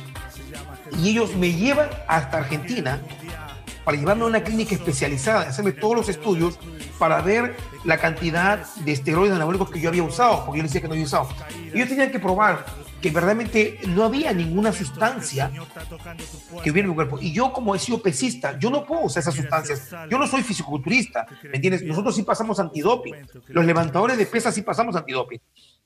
[0.97, 3.01] y ellos me llevan hasta Argentina
[3.85, 6.59] para llevarme a una clínica especializada, hacerme todos los estudios
[6.99, 10.89] para ver la cantidad de esteroides anabólicos que yo había usado, porque yo decía que
[10.89, 11.29] no había usado.
[11.73, 12.67] Y yo tenía que probar
[13.01, 15.51] que verdaderamente no había ninguna sustancia
[16.63, 17.19] que hubiera en mi cuerpo.
[17.21, 19.89] Y yo como he sido pesista, yo no puedo usar esas sustancias.
[20.11, 21.83] Yo no soy fisiculturista, ¿me entiendes?
[21.85, 23.15] Nosotros sí pasamos antidoping.
[23.47, 25.41] Los levantadores de pesas sí pasamos antidoping.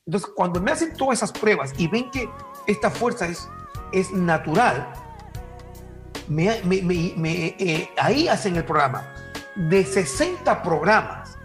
[0.05, 2.27] Entonces, cuando me hacen todas esas pruebas y ven que
[2.67, 3.47] esta fuerza es,
[3.93, 4.91] es natural,
[6.27, 9.13] me, eh, ahí hacen el programa.
[9.55, 11.37] De 60 programas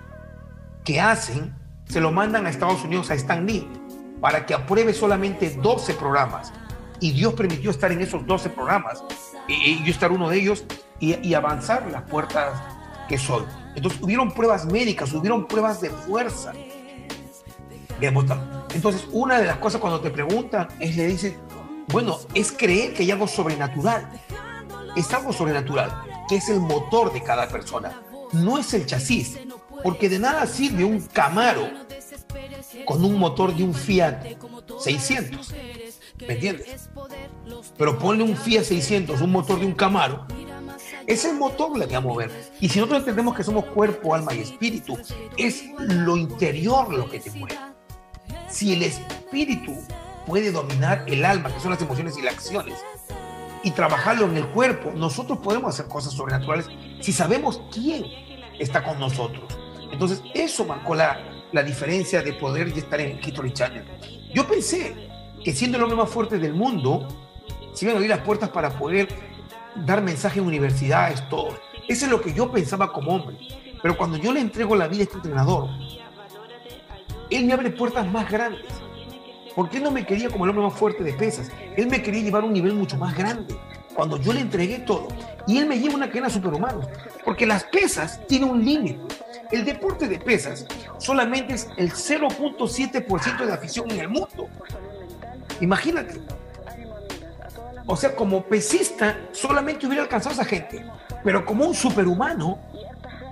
[0.84, 1.54] que hacen,
[1.86, 3.68] se lo mandan a Estados Unidos, a Stan Lee,
[4.20, 6.52] para que apruebe solamente 12 programas.
[7.00, 9.04] Y Dios permitió estar en esos 12 programas,
[9.46, 10.64] y, yo estar uno de ellos,
[11.00, 12.60] y, avanzar las puertas
[13.08, 13.44] que soy.
[13.74, 16.52] Entonces, hubieron pruebas médicas, hubieron pruebas de fuerza.
[18.00, 21.34] Entonces, una de las cosas cuando te preguntan es, le dices,
[21.92, 24.08] bueno, es creer que hay algo sobrenatural
[24.98, 29.38] es algo sobrenatural, que es el motor de cada persona, no es el chasis,
[29.82, 31.68] porque de nada sirve un Camaro
[32.84, 34.24] con un motor de un Fiat
[34.80, 35.54] 600,
[36.26, 36.90] ¿me entiendes?
[37.76, 40.26] Pero ponle un Fiat 600, un motor de un Camaro,
[41.06, 42.52] es el motor lo que va a mover.
[42.60, 44.98] Y si nosotros entendemos que somos cuerpo, alma y espíritu,
[45.36, 47.56] es lo interior lo que te mueve.
[48.50, 49.74] Si el espíritu
[50.28, 52.84] puede dominar el alma, que son las emociones y las acciones,
[53.64, 56.68] y trabajarlo en el cuerpo, nosotros podemos hacer cosas sobrenaturales
[57.00, 58.04] si sabemos quién
[58.58, 59.44] está con nosotros.
[59.90, 61.18] Entonces, eso marcó la,
[61.50, 63.84] la diferencia de poder estar en History Channel.
[64.34, 64.94] Yo pensé
[65.42, 67.08] que siendo el hombre más fuerte del mundo,
[67.72, 69.08] se iban a abrir las puertas para poder
[69.86, 71.58] dar mensaje en universidades, todo.
[71.88, 73.38] Eso es lo que yo pensaba como hombre.
[73.82, 75.70] Pero cuando yo le entrego la vida a este entrenador,
[77.30, 78.87] él me abre puertas más grandes.
[79.58, 81.50] Porque él no me quería como el hombre más fuerte de pesas.
[81.76, 83.56] Él me quería llevar a un nivel mucho más grande.
[83.92, 85.08] Cuando yo le entregué todo.
[85.48, 86.86] Y él me lleva una cadena superhumana.
[87.24, 89.00] Porque las pesas tienen un límite.
[89.50, 90.64] El deporte de pesas
[90.98, 94.48] solamente es el 0.7% de afición en el mundo.
[95.60, 96.20] Imagínate.
[97.84, 100.86] O sea, como pesista solamente hubiera alcanzado a esa gente.
[101.24, 102.60] Pero como un superhumano,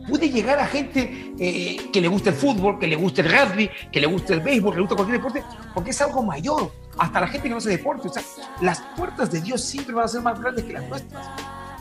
[0.07, 3.71] pude llegar a gente eh, que le gusta el fútbol, que le gusta el rugby,
[3.93, 6.73] que le gusta el béisbol, que le gusta cualquier deporte, porque es algo mayor.
[6.99, 8.09] Hasta la gente que no hace deporte.
[8.09, 8.23] O sea,
[8.61, 11.27] las puertas de Dios siempre van a ser más grandes que las nuestras.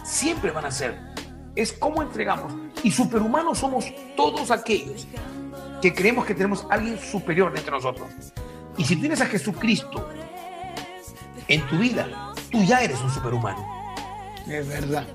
[0.03, 0.97] Siempre van a ser.
[1.55, 2.53] Es como entregamos.
[2.83, 3.85] Y superhumanos somos
[4.17, 5.07] todos aquellos
[5.81, 8.07] que creemos que tenemos a alguien superior entre nosotros.
[8.77, 10.09] Y si tienes a Jesucristo
[11.47, 13.65] en tu vida, tú ya eres un superhumano.
[14.47, 15.05] Es verdad.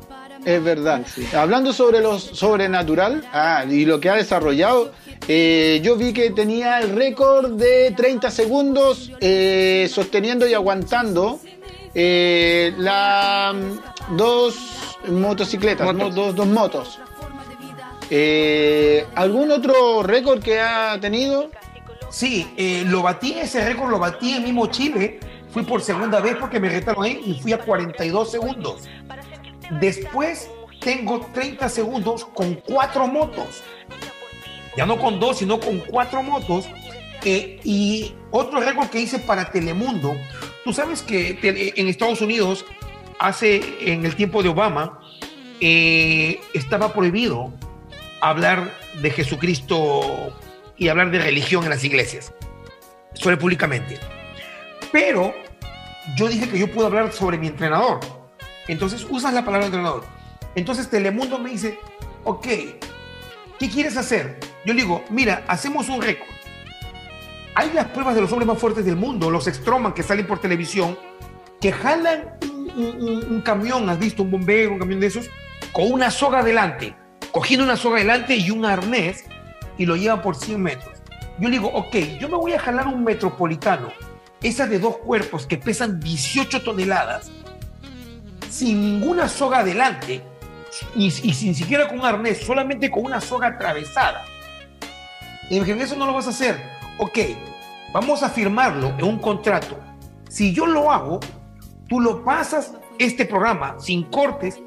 [0.45, 1.05] Es verdad.
[1.35, 4.93] Hablando sobre lo sobrenatural ah, y lo que ha desarrollado,
[5.29, 11.41] eh, yo vi que tenía el récord de 30 segundos eh, sosteniendo y aguantando
[11.95, 13.55] eh, la,
[14.17, 14.57] dos
[15.09, 16.99] motocicletas, Dos, dos motos.
[19.15, 21.51] ¿Algún otro récord que ha tenido?
[22.11, 25.21] Sí, lo batí, ese récord lo batí en mismo Chile.
[25.53, 28.89] Fui por segunda vez porque me retaron ahí y fui a 42 segundos.
[29.79, 33.63] Después tengo 30 segundos con cuatro motos.
[34.77, 36.69] Ya no con dos, sino con cuatro motos.
[37.25, 40.17] Eh, y otro récord que hice para Telemundo.
[40.65, 41.39] Tú sabes que
[41.77, 42.65] en Estados Unidos,
[43.19, 43.61] hace
[43.93, 45.01] en el tiempo de Obama,
[45.61, 47.53] eh, estaba prohibido
[48.23, 50.35] hablar de Jesucristo
[50.77, 52.33] y hablar de religión en las iglesias,
[53.13, 53.99] sobre públicamente.
[54.91, 55.35] Pero
[56.17, 58.01] yo dije que yo puedo hablar sobre mi entrenador
[58.69, 60.05] entonces usas la palabra entrenador.
[60.55, 61.79] Entonces Telemundo me dice,
[62.25, 62.47] ok,
[63.59, 64.39] ¿qué quieres hacer?
[64.65, 66.29] Yo le digo, mira, hacemos un récord.
[67.55, 70.41] Hay las pruebas de los hombres más fuertes del mundo, los Stroman que salen por
[70.41, 70.97] televisión,
[71.61, 72.39] que jalan
[72.77, 75.29] un, camión, has visto un bombero, un camión de esos,
[75.73, 76.95] con una soga adelante,
[77.33, 79.25] cogiendo una soga adelante y un arnés
[79.77, 81.03] y lo llevan por 100 metros.
[81.39, 83.93] Yo le digo, ok, yo me voy a jalar un metropolitano,
[84.43, 87.31] esa de dos cuerpos que pesan 18 toneladas,
[88.51, 90.23] sin ninguna soga adelante
[90.95, 94.25] y, sin siquiera con un arnés, solamente con una soga atravesada.
[95.49, 96.61] Y eso no lo vas a hacer.
[96.99, 97.19] Ok,
[97.93, 99.79] vamos a firmarlo en un contrato.
[100.29, 101.21] Si yo lo hago,
[101.89, 104.61] tú lo pasas este programa sin cortes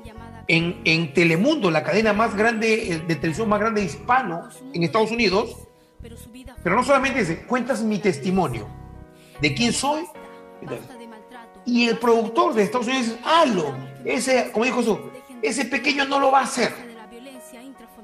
[0.48, 5.12] en, en Telemundo, la cadena más grande eh, de televisión más grande hispano en Estados
[5.12, 5.56] Unidos.
[6.63, 8.67] Pero no solamente ese, cuentas mi testimonio
[9.41, 10.06] de quién soy.
[11.65, 13.76] Y el productor de Estados Unidos dice, hazlo.
[14.06, 14.99] Ese, como dijo su,
[15.41, 16.73] ese pequeño no lo va a hacer.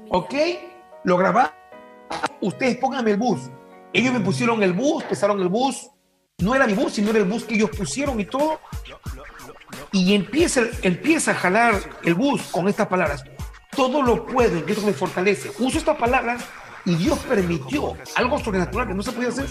[0.08, 0.34] ¿Ok?
[1.04, 1.52] Lo grabamos.
[2.40, 3.50] Ustedes pónganme el bus.
[3.92, 5.90] Ellos me pusieron el bus, pesaron el bus.
[6.38, 8.60] No era mi bus, sino era el bus que ellos pusieron y todo.
[9.92, 13.24] Y empieza, empieza a jalar el bus con estas palabras.
[13.76, 15.50] Todo lo puedo en Cristo me fortalece.
[15.58, 16.42] Uso estas palabras
[16.84, 19.46] y Dios permitió algo sobrenatural que no se podía hacer,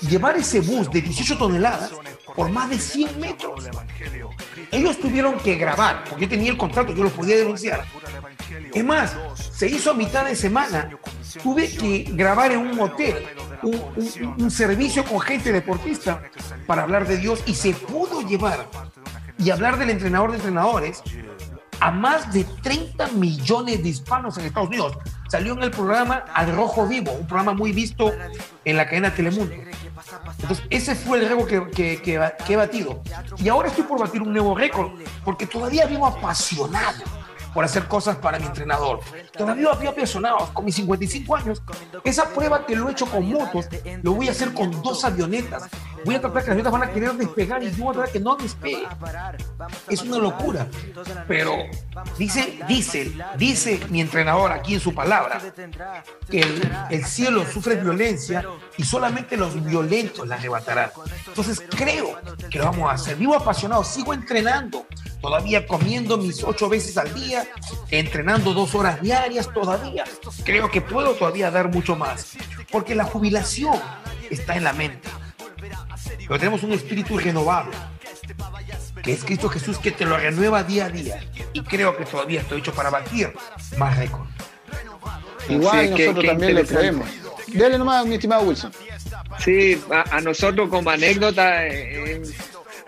[0.00, 1.92] llevar ese bus de 18 toneladas
[2.34, 3.68] por más de 100 metros.
[4.70, 7.84] Ellos tuvieron que grabar, porque yo tenía el contrato, yo lo podía denunciar.
[8.72, 9.16] Es más,
[9.52, 10.90] se hizo a mitad de semana.
[11.42, 13.24] Tuve que grabar en un hotel
[13.62, 16.22] un, un servicio con gente deportista
[16.66, 18.66] para hablar de Dios y se pudo llevar
[19.38, 21.02] y hablar del entrenador de entrenadores
[21.80, 24.98] a más de 30 millones de hispanos en Estados Unidos.
[25.30, 28.12] Salió en el programa Al Rojo Vivo, un programa muy visto
[28.64, 29.54] en la cadena Telemundo.
[30.40, 31.70] Entonces, ese fue el récord que,
[32.02, 33.00] que, que he batido.
[33.36, 34.90] Y ahora estoy por batir un nuevo récord,
[35.24, 37.04] porque todavía vivo apasionado
[37.54, 39.00] por hacer cosas para mi entrenador.
[39.36, 41.62] Todavía había apasionado con mis 55 años.
[42.04, 43.66] Esa prueba que lo he hecho con motos,
[44.02, 45.64] lo voy a hacer con dos avionetas.
[46.04, 48.12] Voy a tratar que las avionetas van a querer despegar y yo voy a tratar
[48.12, 48.86] que no despegue.
[49.88, 50.66] Es una locura.
[51.28, 51.56] Pero
[52.18, 55.40] dice, dice, dice mi entrenador aquí en su palabra
[56.30, 58.44] que el, el cielo sufre violencia
[58.76, 60.90] y solamente los violentos la arrebatarán.
[61.26, 62.18] Entonces creo
[62.50, 63.16] que lo vamos a hacer.
[63.16, 64.86] Vivo apasionado, sigo entrenando,
[65.20, 67.46] todavía comiendo mis ocho veces al día,
[67.90, 69.19] entrenando dos horas diarias
[69.52, 70.04] todavía.
[70.44, 72.36] Creo que puedo todavía dar mucho más,
[72.70, 73.78] porque la jubilación
[74.30, 75.08] está en la mente.
[76.18, 77.76] Pero tenemos un espíritu renovable,
[79.02, 81.20] que es Cristo Jesús que te lo renueva día a día.
[81.52, 83.32] Y creo que todavía estoy hecho para batir
[83.76, 84.30] más récords.
[85.48, 87.08] Igual nosotros también le creemos.
[87.48, 88.72] Dele nomás, mi estimado Wilson.
[89.38, 92.22] Sí, a, nosotros como anécdota eh,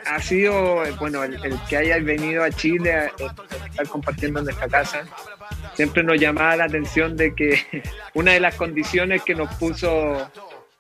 [0.07, 3.11] ha sido, bueno, el, que haya venido a Chile a,
[3.73, 5.05] estar compartiendo nuestra casa,
[5.75, 7.83] siempre nos llamaba la atención de que
[8.15, 10.31] una de las condiciones que nos puso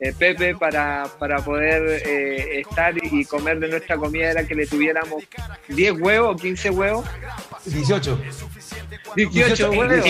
[0.02, 4.66] eh, Pepe para, para poder eh, estar y comer de nuestra comida era que le
[4.66, 5.22] tuviéramos
[5.68, 7.06] 10 huevos, 15 huevos.
[7.66, 8.20] 18.
[9.14, 10.04] 18, huevos.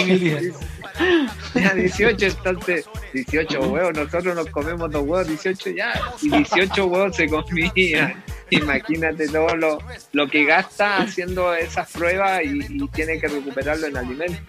[1.74, 7.28] 18, entonces, 18 huevos, nosotros nos comemos dos huevos, 18 ya, y 18 huevos se
[7.28, 8.24] comían.
[8.48, 9.78] Imagínate todo lo,
[10.12, 14.40] lo que gasta haciendo esas pruebas y, tiene que recuperarlo en alimentos.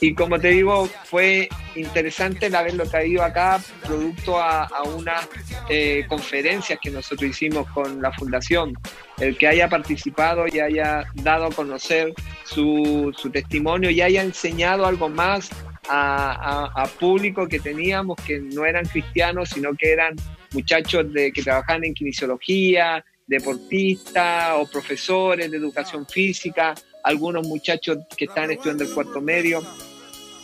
[0.00, 5.28] Y como te digo, fue interesante el haberlo traído acá, producto a, unas
[5.68, 8.74] eh, conferencias que nosotros hicimos con la Fundación.
[9.18, 12.12] El que haya participado y haya dado a conocer
[12.44, 15.50] su, testimonio y haya enseñado algo más
[15.88, 20.14] a, público que teníamos que no eran cristianos, sino que eran
[20.52, 28.50] muchachos que trabajaban en kinesiología, deportistas o profesores de educación física, algunos muchachos que están
[28.50, 29.62] estudiando el cuarto medio,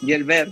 [0.03, 0.51] y el ver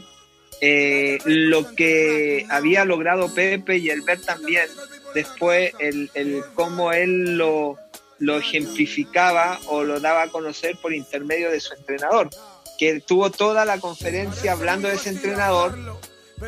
[0.60, 4.66] eh, lo que había logrado Pepe y el ver también.
[5.14, 7.78] Después el, el cómo él lo,
[8.18, 12.30] lo ejemplificaba o lo daba a conocer por intermedio de su entrenador
[12.78, 15.76] que tuvo toda la conferencia hablando de ese entrenador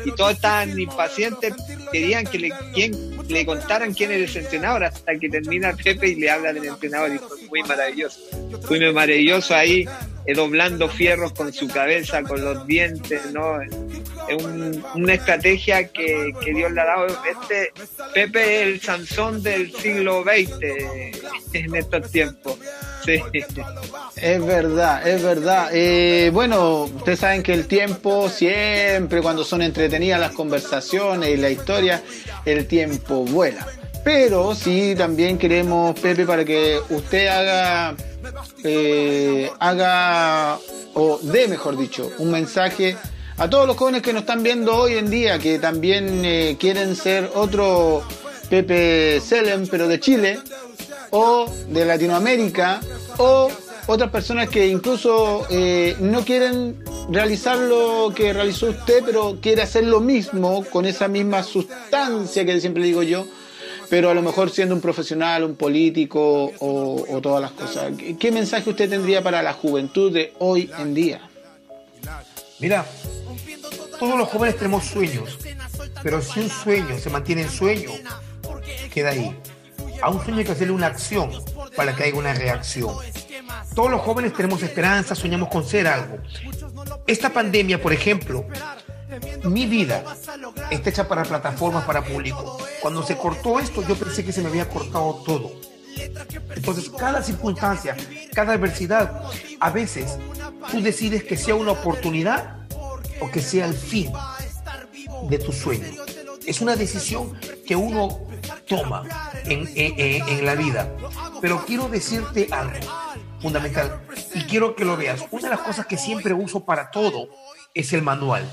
[0.05, 1.53] y todos estaban impacientes,
[1.91, 2.51] querían que le,
[3.27, 7.13] le contaran quién era ese entrenador hasta que termina Pepe y le habla del entrenador
[7.13, 8.19] y fue muy maravilloso.
[8.61, 9.87] Fue muy maravilloso ahí,
[10.25, 13.61] eh, doblando fierros con su cabeza, con los dientes, ¿no?
[13.61, 14.43] Es
[14.93, 17.07] una estrategia que, que, Dios le ha dado.
[17.07, 17.71] Este
[18.13, 22.59] Pepe es el Sansón del siglo XX en estos tiempos.
[24.15, 25.69] Es verdad, es verdad.
[25.71, 31.49] Eh, bueno, ustedes saben que el tiempo siempre, cuando son entretenidas las conversaciones y la
[31.49, 32.03] historia,
[32.45, 33.65] el tiempo vuela.
[34.03, 37.95] Pero sí, también queremos, Pepe, para que usted haga,
[38.63, 40.57] eh, haga,
[40.93, 42.95] o dé, mejor dicho, un mensaje
[43.37, 46.95] a todos los jóvenes que nos están viendo hoy en día, que también eh, quieren
[46.95, 48.03] ser otro
[48.49, 50.39] Pepe Selem, pero de Chile,
[51.11, 52.81] o de Latinoamérica
[53.17, 53.49] o
[53.87, 59.83] otras personas que incluso eh, no quieren realizar lo que realizó usted, pero quiere hacer
[59.85, 63.25] lo mismo con esa misma sustancia que siempre digo yo,
[63.89, 67.93] pero a lo mejor siendo un profesional, un político o, todas las cosas.
[68.19, 71.21] ¿Qué mensaje usted tendría para la juventud de hoy en día?
[72.59, 72.85] Mira,
[73.97, 75.39] todos los jóvenes tenemos sueños,
[76.03, 77.89] pero si un sueño se mantiene en sueño,
[78.93, 79.35] queda ahí.
[80.01, 81.31] A un sueño hay que hacerle una acción
[81.75, 82.95] para que haya una reacción.
[83.75, 86.17] Todos los jóvenes tenemos esperanza, soñamos con ser algo.
[87.07, 88.45] Esta pandemia, por ejemplo,
[89.43, 90.03] mi vida
[90.71, 92.57] está hecha para plataformas, para público.
[92.81, 95.51] Cuando se cortó esto, yo pensé que se me había cortado todo.
[96.55, 97.95] Entonces, cada circunstancia,
[98.33, 99.23] cada adversidad,
[99.59, 100.17] a veces
[100.71, 102.57] tú decides que sea una oportunidad
[103.19, 104.11] o que sea el fin
[105.29, 106.03] de tu sueño.
[106.45, 108.27] Es una decisión que uno
[108.67, 109.03] toma
[109.45, 110.91] en, la vida.
[111.41, 112.79] Pero quiero decirte algo
[113.41, 114.01] fundamental
[114.33, 115.25] y quiero que lo veas.
[115.31, 117.29] Una de las cosas que siempre uso para todo
[117.73, 118.49] es el manual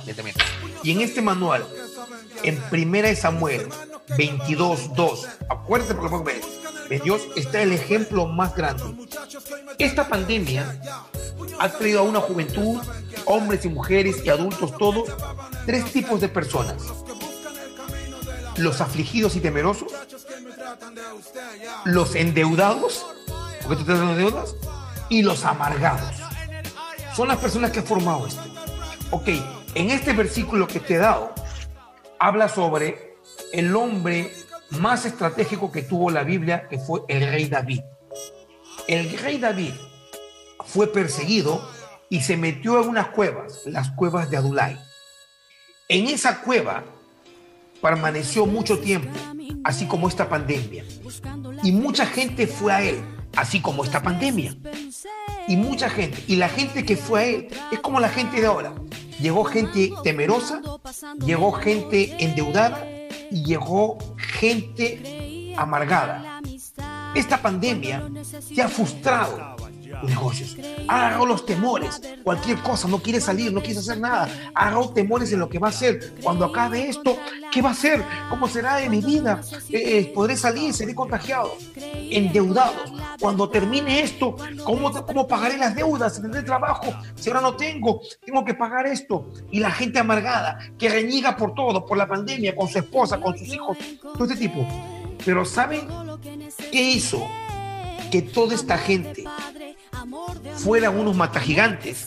[0.82, 1.66] Y en este manual,
[2.42, 3.68] en primera de Samuel
[4.09, 6.40] 22.2, acuérdate por lo que
[6.88, 8.84] de Dios está el ejemplo más grande.
[9.78, 10.80] Esta pandemia
[11.59, 12.80] ha traído a una juventud,
[13.24, 15.09] hombres y mujeres y adultos todos,
[15.66, 16.76] tres tipos de personas
[18.59, 19.93] los afligidos y temerosos,
[21.85, 23.07] los endeudados,
[23.63, 24.55] porque tú te das deudas,
[25.09, 26.15] y los amargados.
[27.15, 28.43] Son las personas que han formado esto.
[29.11, 29.29] Ok,
[29.75, 31.33] en este versículo que te he dado,
[32.19, 33.17] habla sobre
[33.53, 34.33] el hombre
[34.71, 37.83] más estratégico que tuvo la Biblia, que fue el rey David.
[38.89, 39.75] El rey David
[40.65, 41.69] fue perseguido
[42.09, 44.79] y se metió en unas cuevas, las cuevas de Adulai.
[45.89, 46.85] En esa cueva
[47.81, 49.11] permaneció mucho tiempo,
[49.64, 50.85] así como esta pandemia.
[51.62, 53.03] Y mucha gente fue a él,
[53.37, 54.57] así como esta pandemia.
[55.49, 58.47] Y mucha gente, y la gente que fue a él es como la gente de
[58.47, 58.72] ahora.
[59.20, 60.61] Llegó gente temerosa,
[61.24, 62.87] llegó gente endeudada
[63.31, 66.41] y llegó gente amargada.
[67.14, 68.11] Esta pandemia
[68.55, 69.56] te ha frustrado
[70.03, 70.57] negocios.
[70.88, 74.28] Hago los temores, cualquier cosa, no quiere salir, no quiere hacer nada.
[74.55, 76.14] Hago temores en lo que va a ser.
[76.22, 77.18] Cuando acabe esto,
[77.53, 78.05] ¿qué va a ser?
[78.28, 79.40] ¿Cómo será de mi vida?
[79.70, 80.72] Eh, eh, ¿Podré salir?
[80.72, 81.57] ¿Seré contagiado?
[81.76, 82.92] Endeudados.
[83.20, 86.20] cuando termine esto, ¿cómo, cómo pagaré las deudas?
[86.20, 86.94] ¿Tendré trabajo?
[87.14, 89.30] Si ahora no tengo, tengo que pagar esto.
[89.51, 93.36] Y la gente amargada, que reniega por todo, por la pandemia, con su esposa, con
[93.36, 94.66] sus hijos, todo este tipo.
[95.24, 95.88] Pero ¿saben
[96.70, 97.26] qué hizo?
[98.11, 99.24] Que toda esta gente
[100.57, 102.07] fueran unos matagigantes,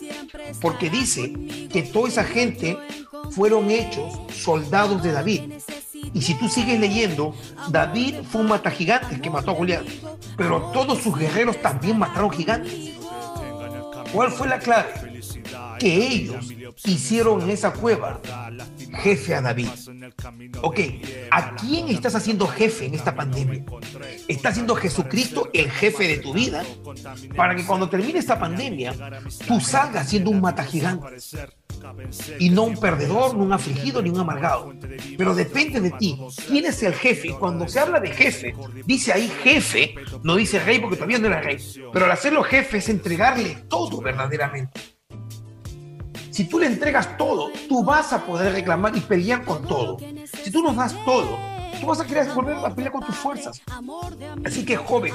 [0.61, 1.33] porque dice
[1.71, 2.77] que toda esa gente
[3.31, 5.53] fueron hechos soldados de David.
[6.13, 7.35] Y si tú sigues leyendo,
[7.69, 9.85] David fue un matagigante que mató a Goliat,
[10.37, 12.91] pero todos sus guerreros también mataron gigantes.
[14.11, 15.08] ¿Cuál fue la clave?
[15.79, 16.53] Que ellos
[16.85, 18.21] hicieron en esa cueva
[19.01, 19.69] jefe a David.
[20.61, 20.79] Ok,
[21.31, 23.63] ¿a quién estás haciendo jefe en esta pandemia?
[24.27, 26.63] ¿Está haciendo Jesucristo el jefe de tu vida?
[27.35, 28.93] Para que cuando termine esta pandemia,
[29.47, 31.17] tú salgas siendo un mata gigante.
[32.39, 34.73] Y no un perdedor, no un afligido, ni un amargado.
[35.17, 36.19] Pero depende de ti.
[36.47, 37.29] ¿Quién es el jefe?
[37.29, 38.53] Cuando se habla de jefe,
[38.85, 41.57] dice ahí jefe, no dice rey porque todavía no era rey.
[41.93, 44.99] Pero al hacerlo jefe es entregarle todo verdaderamente.
[46.31, 49.97] Si tú le entregas todo, tú vas a poder reclamar y pelear con todo.
[50.43, 51.37] Si tú nos das todo,
[51.79, 53.61] tú vas a querer volver a pelear con tus fuerzas.
[54.45, 55.13] Así que joven,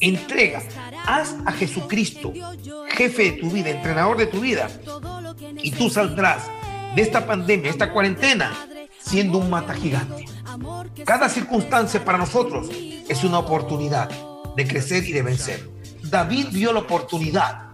[0.00, 0.62] entrega,
[1.06, 2.32] haz a Jesucristo
[2.90, 4.68] jefe de tu vida, entrenador de tu vida,
[5.58, 6.44] y tú saldrás
[6.94, 8.52] de esta pandemia, esta cuarentena,
[8.98, 10.26] siendo un mata gigante.
[11.04, 12.68] Cada circunstancia para nosotros
[13.08, 14.10] es una oportunidad
[14.54, 15.70] de crecer y de vencer.
[16.02, 17.70] David vio la oportunidad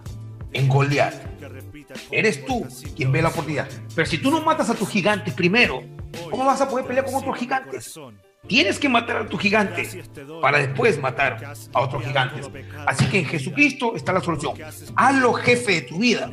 [0.53, 1.28] en Goliat
[2.11, 2.65] Eres tú
[2.95, 3.67] quien ve la oportunidad.
[3.95, 5.83] Pero si tú no matas a tus gigantes primero,
[6.29, 7.99] ¿cómo vas a poder pelear con otros gigantes?
[8.47, 10.03] Tienes que matar a tu gigante
[10.41, 12.49] para después matar a otros gigantes.
[12.87, 14.55] Así que en Jesucristo está la solución.
[14.95, 16.31] Hazlo jefe de tu vida.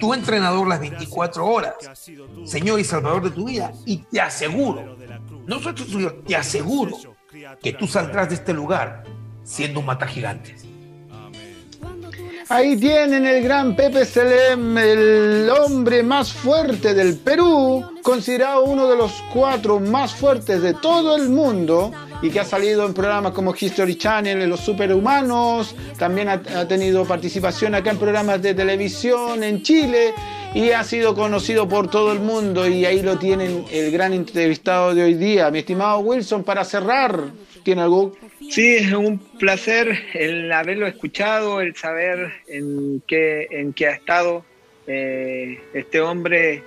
[0.00, 1.74] Tu entrenador las 24 horas.
[2.44, 3.72] Señor y Salvador de tu vida.
[3.86, 4.96] Y te aseguro,
[5.46, 6.96] no soy tu te aseguro
[7.62, 9.04] que tú saldrás de este lugar
[9.44, 10.65] siendo un mata gigantes.
[12.48, 18.96] Ahí tienen el gran Pepe Selem, el hombre más fuerte del Perú, considerado uno de
[18.96, 21.90] los cuatro más fuertes de todo el mundo
[22.22, 27.74] y que ha salido en programas como History Channel, Los Superhumanos, también ha, tenido participación
[27.74, 30.14] acá en programas de televisión en Chile
[30.54, 34.94] y ha sido conocido por todo el mundo y ahí lo tienen el gran entrevistado
[34.94, 35.50] de hoy día.
[35.50, 37.24] Mi estimado Wilson, para cerrar,
[37.66, 38.12] ¿tiene algo
[38.48, 44.44] Sí, es un placer el haberlo escuchado, el saber en qué, en qué ha estado
[44.86, 46.62] eh, este hombre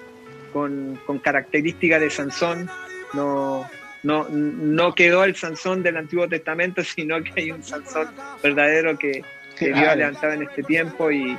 [0.51, 2.69] con, características de Sansón.
[3.13, 3.65] No,
[4.03, 8.09] no, no quedó el Sansón del Antiguo Testamento, sino que hay un Sansón
[8.43, 9.23] verdadero que,
[9.57, 11.37] Dios ha levantado en este tiempo y,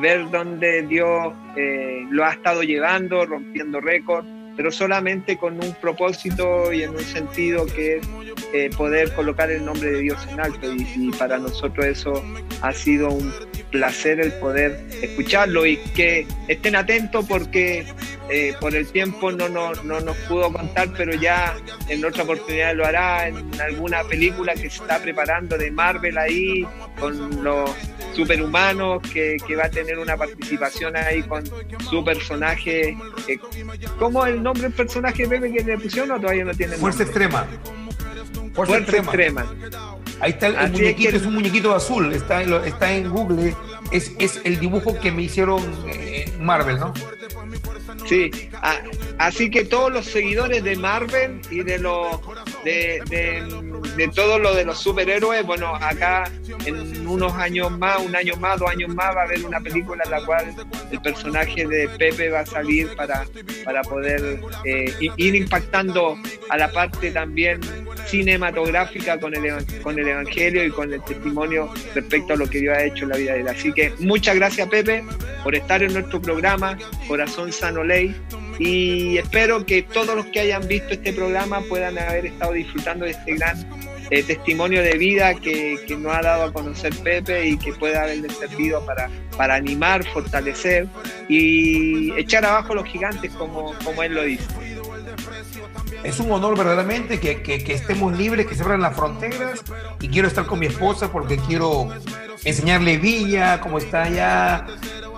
[0.00, 6.72] ver dónde Dios eh, lo ha estado llevando, rompiendo récords pero solamente con un propósito
[6.72, 8.08] y en un sentido que es
[8.52, 10.72] eh, poder colocar el nombre de Dios en alto.
[10.72, 12.24] Y, para nosotros eso
[12.60, 13.32] ha sido un
[13.70, 17.86] placer el poder escucharlo y que estén atentos porque
[18.32, 21.54] eh, por el tiempo no, no, no, nos pudo contar, pero ya
[21.88, 26.66] en otra oportunidad lo hará en alguna película que se está preparando de Marvel ahí
[26.98, 27.70] con los
[28.14, 31.44] superhumanos que, que va a tener una participación ahí con
[31.90, 32.96] su personaje.
[33.28, 33.38] Eh,
[33.98, 37.02] ¿Cómo es el nombre del personaje bebé que le pusieron o todavía no tiene Fuerza
[37.02, 37.46] Extrema.
[38.54, 39.46] Fuerza, extrema.
[40.20, 43.54] Ahí está el, muñequito, es, un muñequito azul, está en, está en Google,
[43.90, 46.92] es, es el dibujo que me hicieron eh, Marvel, ¿no?
[48.06, 48.30] Sí,
[49.18, 52.20] así que todos los seguidores de Marvel y de los
[52.64, 53.02] de,
[53.96, 56.30] de, todo lo de los superhéroes, bueno, acá
[56.64, 60.02] en unos años más, un año más, dos años más, va a haber una película
[60.04, 60.54] en la cual
[60.90, 63.26] el personaje de Pepe va a salir para,
[63.64, 66.16] para poder eh, ir impactando
[66.48, 67.60] a la parte también
[68.12, 72.76] cinematográfica con el, con el Evangelio y con el testimonio respecto a lo que Dios
[72.76, 73.48] ha hecho en la vida de él.
[73.48, 75.02] Así que muchas gracias Pepe
[75.42, 76.76] por estar en nuestro programa
[77.08, 78.14] Corazón Sano Ley
[78.58, 83.12] y espero que todos los que hayan visto este programa puedan haber estado disfrutando de
[83.12, 83.56] este gran
[84.10, 88.02] eh, testimonio de vida que, que, nos ha dado a conocer Pepe y que pueda
[88.02, 89.08] haberle servido para,
[89.38, 90.86] para animar, fortalecer
[91.30, 94.44] y echar abajo los gigantes como, como él lo dice.
[96.04, 99.62] Es un honor verdaderamente que, que, que estemos libres, que se abran las fronteras.
[100.00, 101.88] Y quiero estar con mi esposa porque quiero
[102.44, 104.66] enseñarle Villa, cómo está allá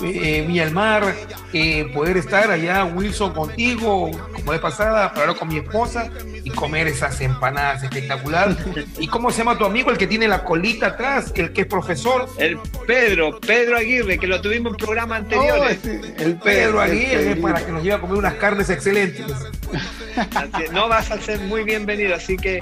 [0.03, 1.15] eh, Villa del Mar,
[1.53, 6.11] eh, poder estar allá, Wilson, contigo, como de pasada, pero con mi esposa
[6.43, 8.57] y comer esas empanadas espectacular.
[8.99, 11.67] ¿Y cómo se llama tu amigo, el que tiene la colita atrás, el que es
[11.67, 12.29] profesor?
[12.39, 15.59] El Pedro, Pedro Aguirre, que lo tuvimos en programa anterior.
[15.61, 19.27] Oh, el Pedro, Aguirre, para que nos lleve a comer unas carnes excelentes.
[20.73, 22.61] no vas a ser muy bienvenido, así que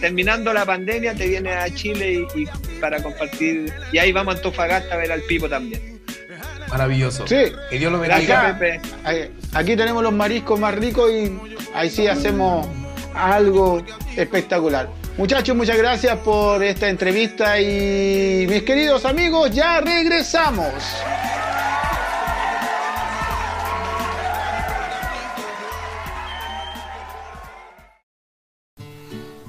[0.00, 2.46] terminando la pandemia te vienes a Chile y,
[2.80, 3.72] para compartir.
[3.92, 5.95] Y ahí vamos a Antofagasta a ver al Pipo también.
[6.68, 7.26] Maravilloso.
[7.26, 7.52] Sí.
[7.70, 8.58] Que Dios lo bendiga.
[9.54, 11.38] Aquí tenemos los mariscos más ricos y
[11.74, 12.66] ahí sí hacemos
[13.14, 13.82] algo
[14.16, 14.88] espectacular.
[15.16, 20.74] Muchachos, muchas gracias por esta entrevista y mis queridos amigos, ya regresamos.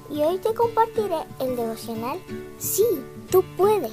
[0.09, 2.17] Y hoy te compartiré el devocional
[2.57, 2.85] Sí,
[3.29, 3.91] tú puedes.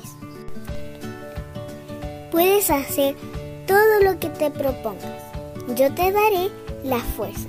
[2.35, 3.15] Puedes hacer
[3.65, 5.23] todo lo que te propongas.
[5.77, 6.51] Yo te daré
[6.83, 7.47] la fuerza.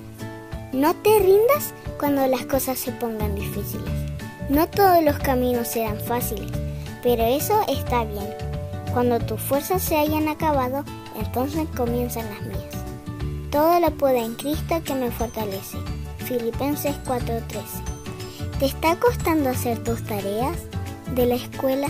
[0.73, 3.89] No te rindas cuando las cosas se pongan difíciles.
[4.47, 6.51] No todos los caminos serán fáciles,
[7.01, 8.29] pero eso está bien.
[8.93, 10.83] Cuando tus fuerzas se hayan acabado,
[11.17, 12.75] entonces comienzan las mías.
[13.49, 15.79] Todo lo puedo en Cristo que me fortalece.
[16.19, 17.39] Filipenses 4:13.
[18.59, 20.57] ¿Te está costando hacer tus tareas
[21.15, 21.87] de la escuela,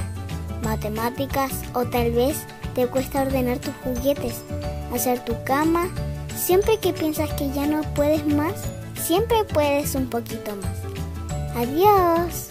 [0.64, 2.46] matemáticas o tal vez
[2.76, 4.44] te cuesta ordenar tus juguetes,
[4.94, 5.88] hacer tu cama?
[6.38, 8.54] Siempre que piensas que ya no puedes más,
[9.02, 10.78] siempre puedes un poquito más.
[11.56, 12.50] Adiós.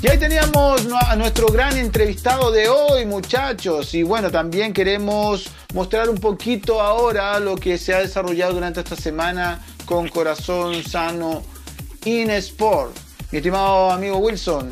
[0.00, 3.92] Y ahí teníamos a nuestro gran entrevistado de hoy, muchachos.
[3.94, 8.96] Y bueno, también queremos mostrar un poquito ahora lo que se ha desarrollado durante esta
[8.96, 11.42] semana con Corazón Sano
[12.04, 12.96] in Sport.
[13.30, 14.70] Mi estimado amigo Wilson.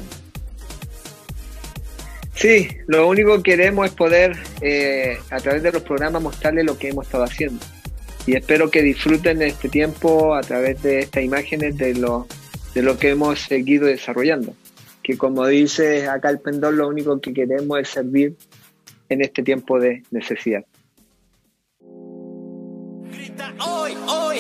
[2.34, 6.76] Sí, lo único que queremos es poder eh, a través de los programas mostrarles lo
[6.78, 7.64] que hemos estado haciendo.
[8.26, 12.26] Y espero que disfruten este tiempo a través de estas imágenes de lo,
[12.74, 14.54] de lo que hemos seguido desarrollando
[15.06, 18.36] que como dice acá el pendón, lo único que queremos es servir
[19.08, 20.64] en este tiempo de necesidad.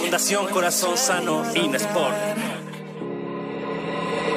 [0.00, 2.16] Fundación Corazón Sano Sport.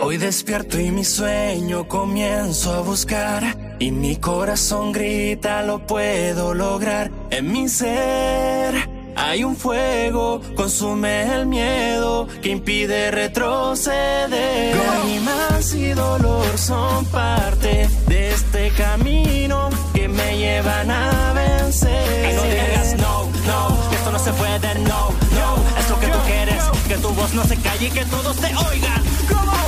[0.01, 7.11] Hoy despierto y mi sueño comienzo a buscar y mi corazón grita lo puedo lograr
[7.31, 14.77] en mi ser hay un fuego, consume el miedo que impide retroceder.
[14.77, 22.35] Lágrimas y dolor son parte de este camino que me llevan a vencer.
[22.35, 25.77] No digas no, no, que esto no se puede, no, no.
[25.77, 28.47] Es lo que tú quieres, que tu voz no se calle y que todos te
[28.47, 29.03] oigan.
[29.27, 29.58] ¿Cómo?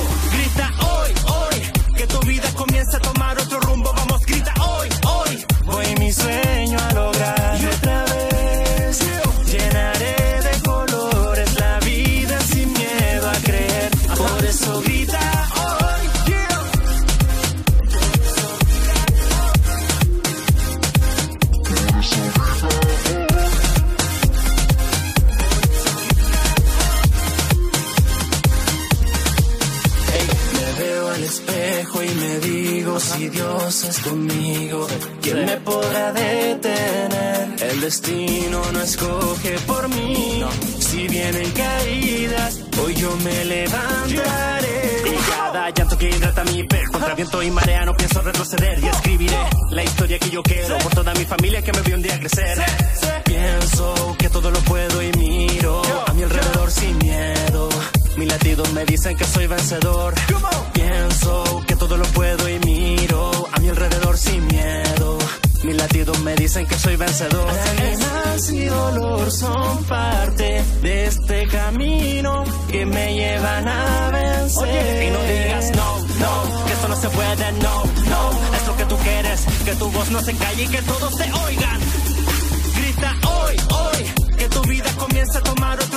[2.24, 3.92] Vida comience a tomar otro rumbo.
[3.94, 5.44] Vamos, grita hoy, hoy.
[5.64, 6.41] Voy mi sueño
[35.22, 37.56] ¿quién me podrá detener?
[37.60, 40.44] El destino no escoge por mí.
[40.78, 45.02] Si vienen caídas, hoy yo me levantaré.
[45.06, 48.88] Y cada llanto que hidrata mi fe, contra viento y marea no pienso retroceder y
[48.88, 49.38] escribiré
[49.70, 52.58] la historia que yo quiero por toda mi familia que me vio un día crecer.
[53.24, 57.68] Pienso que todo lo puedo y miro a mi alrededor sin miedo.
[58.16, 60.14] Mis latidos me dicen que soy vencedor.
[60.72, 65.01] Pienso que todo lo puedo y miro a mi alrededor sin miedo.
[65.62, 67.46] Mis latidos me dicen que soy vencedor.
[67.46, 75.04] Lágrimas y dolor son parte de este camino que me llevan a vencer.
[75.04, 78.56] y no digas no, no, que esto no se puede, no, no.
[78.56, 81.32] Es lo que tú quieres, que tu voz no se calle y que todos te
[81.32, 81.80] oigan.
[82.74, 85.91] Grita hoy, hoy, que tu vida comience a tomar otro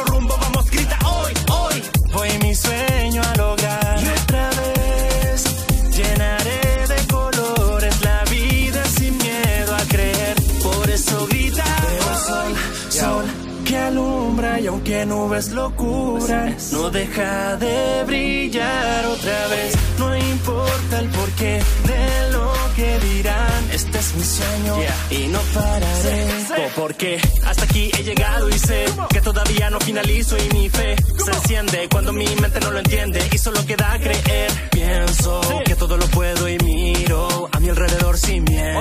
[15.26, 19.74] nubes lo cubran, no deja de brillar otra vez.
[19.98, 24.76] No importa el porqué de lo que dirán, este es mi sueño
[25.10, 26.28] y no pararé.
[26.66, 30.96] O porque hasta aquí he llegado y sé que todavía no finalizo y mi fe
[31.24, 34.52] se enciende cuando mi mente no lo entiende y solo queda creer.
[34.72, 38.80] Pienso que todo lo puedo y miro a mi alrededor sin miedo.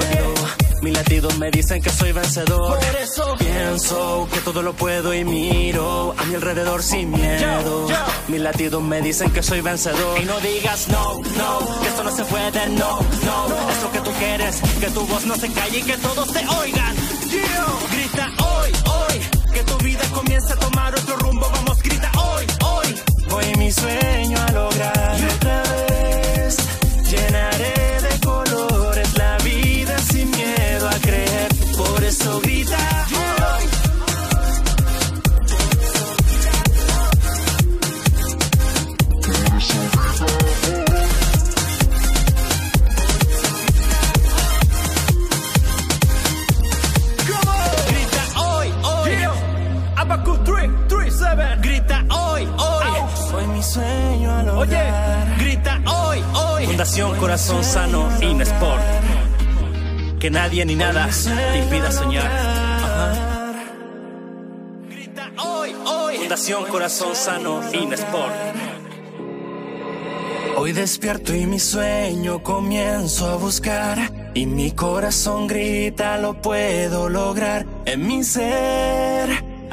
[0.85, 2.79] Mis latidos me dicen que soy vencedor.
[2.79, 7.89] Por eso pienso que todo lo puedo y miro a mi alrededor sin miedo.
[8.29, 10.21] Mis latidos me dicen que soy vencedor.
[10.21, 13.71] Y no digas no, no, que esto no se puede, no, no.
[13.71, 16.47] Es lo que tú quieres, que tu voz no se calle y que todos te
[16.47, 16.97] oigan.
[17.91, 20.07] Grita hoy, hoy.
[20.13, 22.95] comienza a tomar otro rumbo, vamos, grita hoy, hoy.
[23.31, 25.64] Voy mi sueño a lograr.
[54.65, 55.39] Lograr.
[55.39, 56.67] Grita hoy, hoy.
[56.67, 58.83] Fundación Corazón Sano Inesport.
[60.19, 62.31] Que nadie ni nada te impida soñar.
[64.89, 66.17] Grita hoy, hoy.
[66.19, 68.33] Fundación Corazón Sano Inesport.
[70.57, 73.99] Hoy despierto y mi sueño comienzo a buscar.
[74.35, 77.67] Y mi corazón grita, lo puedo lograr.
[77.85, 79.04] En mi ser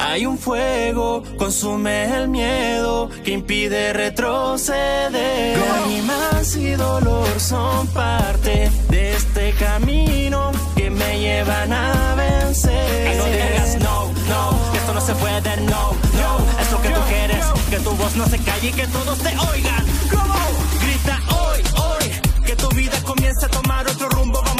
[0.01, 5.57] hay un fuego, consume el miedo que impide retroceder.
[5.57, 13.13] Lágrimas y dolor son parte de este camino que me llevan a vencer.
[13.13, 16.61] Y no digas no, no, que esto no se puede, no, no.
[16.61, 19.29] Es lo que tú quieres, que tu voz no se calle y que todos te
[19.29, 19.85] oigan.
[20.81, 24.50] Grita hoy, hoy, que tu vida comience a tomar otro rumbo.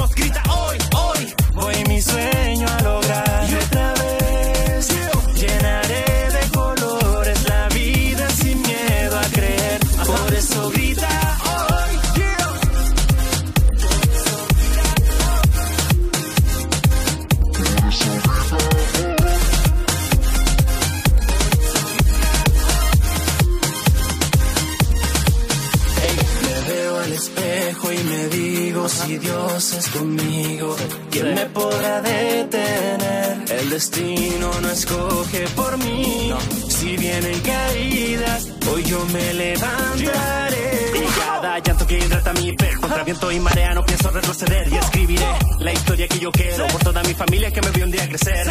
[29.91, 30.75] Conmigo,
[31.09, 33.45] ¿quién me podrá detener?
[33.49, 36.33] El destino no escoge por mí.
[36.67, 40.91] Si vienen caídas, hoy yo me levantaré.
[40.95, 44.75] Y cada llanto que hidrata mi fe Contra viento y marea no pienso retroceder Y
[44.75, 45.25] escribiré
[45.59, 48.47] la historia que yo quiero Por toda mi familia que me vio un día crecer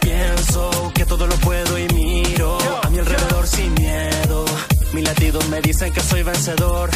[0.00, 4.44] Pienso que todo lo puedo y miro a mi alrededor sin miedo.
[4.92, 6.90] Mis latidos me dicen que soy vencedor.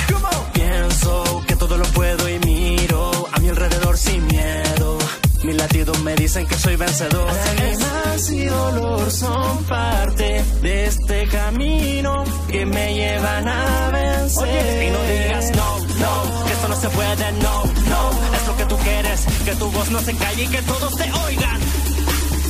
[0.52, 4.98] Pienso que todo lo puedo y miro a mi alrededor sin miedo.
[5.44, 7.26] Mis latidos me dicen que soy vencedor.
[7.26, 14.82] Lágrimas y dolor son parte de este camino que me llevan a vencer.
[14.84, 18.10] Y no digas no, no, que esto no se puede, no, no.
[18.36, 21.12] Es lo que tú quieres, que tu voz no se calle y que todos te
[21.26, 21.60] oigan.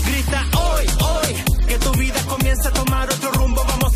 [0.07, 3.65] Grita hoy, hoy, que tu vida comience a tomar otro rumbo.
[3.67, 3.92] Vamos,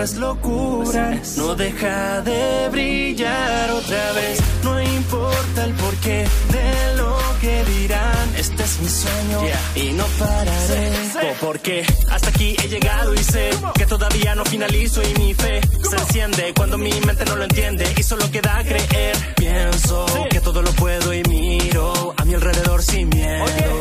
[0.00, 4.40] aunque nubes lo cubran, no deja de brillar otra vez.
[4.64, 8.34] No importa el porqué de lo que dirán.
[8.36, 9.40] Este es mi sueño
[9.74, 10.90] y no pararé.
[11.30, 15.60] O porque hasta aquí he llegado y sé que todavía no finalizo y mi fe
[15.88, 19.16] se enciende cuando mi mente no lo entiende y solo queda creer.
[19.36, 23.80] Pienso que todo lo puedo y miro a mi alrededor sin miedo.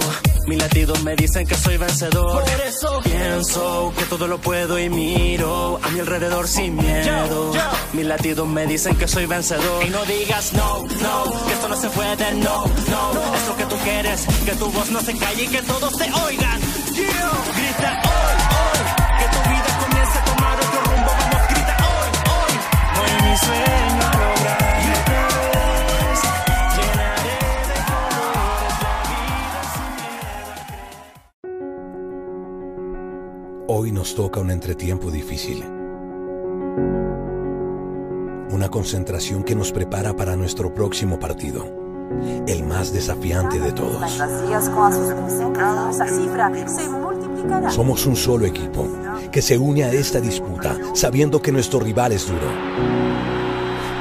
[0.49, 2.43] Mis latidos me dicen que soy vencedor.
[2.43, 7.51] Por eso Pienso que todo lo puedo y miro a mi alrededor sin miedo.
[7.93, 9.85] Mis latidos me dicen que soy vencedor.
[9.85, 13.35] Y no digas no, no, que esto no se puede, no, no.
[13.35, 16.05] Es lo que tú quieres, que tu voz no se calle y que todos te
[16.05, 16.59] oigan.
[16.95, 18.79] Grita hoy, hoy,
[19.19, 21.11] que tu vida comience a tomar otro rumbo.
[21.11, 22.53] Vamos, grita hoy, hoy.
[22.97, 24.08] Voy mi sueño
[33.71, 35.63] Hoy nos toca un entretiempo difícil.
[38.49, 41.71] Una concentración que nos prepara para nuestro próximo partido.
[42.47, 44.11] El más desafiante de todos.
[47.69, 48.87] Somos un solo equipo
[49.31, 52.49] que se une a esta disputa sabiendo que nuestro rival es duro.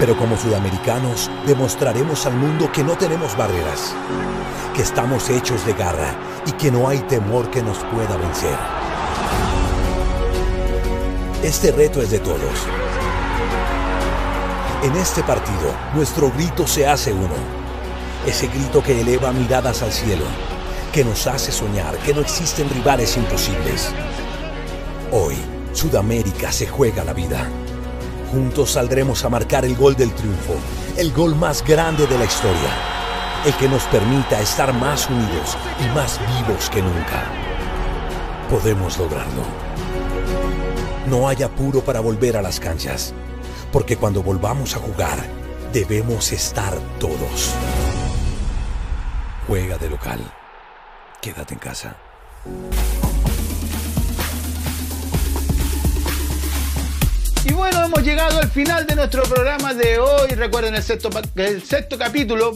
[0.00, 3.94] Pero como sudamericanos demostraremos al mundo que no tenemos barreras,
[4.74, 8.77] que estamos hechos de garra y que no hay temor que nos pueda vencer.
[11.42, 12.66] Este reto es de todos.
[14.82, 17.34] En este partido, nuestro grito se hace uno.
[18.26, 20.24] Ese grito que eleva miradas al cielo,
[20.92, 23.88] que nos hace soñar que no existen rivales imposibles.
[25.12, 25.36] Hoy,
[25.72, 27.48] Sudamérica se juega la vida.
[28.32, 30.54] Juntos saldremos a marcar el gol del triunfo,
[30.96, 32.70] el gol más grande de la historia,
[33.46, 37.22] el que nos permita estar más unidos y más vivos que nunca.
[38.50, 39.67] Podemos lograrlo.
[41.08, 43.14] No hay apuro para volver a las canchas,
[43.72, 45.18] porque cuando volvamos a jugar,
[45.72, 47.54] debemos estar todos.
[49.46, 50.20] Juega de local.
[51.20, 51.96] Quédate en casa.
[57.44, 60.28] Y bueno, hemos llegado al final de nuestro programa de hoy.
[60.30, 62.52] Recuerden el sexto, el sexto capítulo.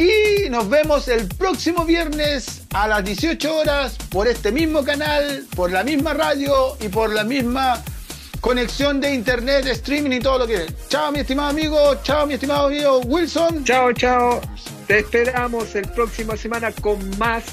[0.00, 5.70] Y nos vemos el próximo viernes a las 18 horas por este mismo canal, por
[5.70, 7.82] la misma radio y por la misma
[8.40, 11.96] conexión de internet, streaming y todo lo que Chao, mi estimado amigo.
[12.02, 13.62] Chao, mi estimado amigo Wilson.
[13.62, 14.40] Chao, chao.
[14.86, 17.44] Te esperamos el próximo semana con más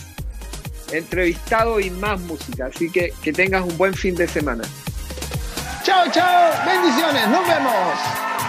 [0.94, 2.68] entrevistado y más música.
[2.74, 4.64] Así que que tengas un buen fin de semana.
[5.84, 6.66] Chao, chao.
[6.66, 7.28] Bendiciones.
[7.28, 8.47] Nos vemos.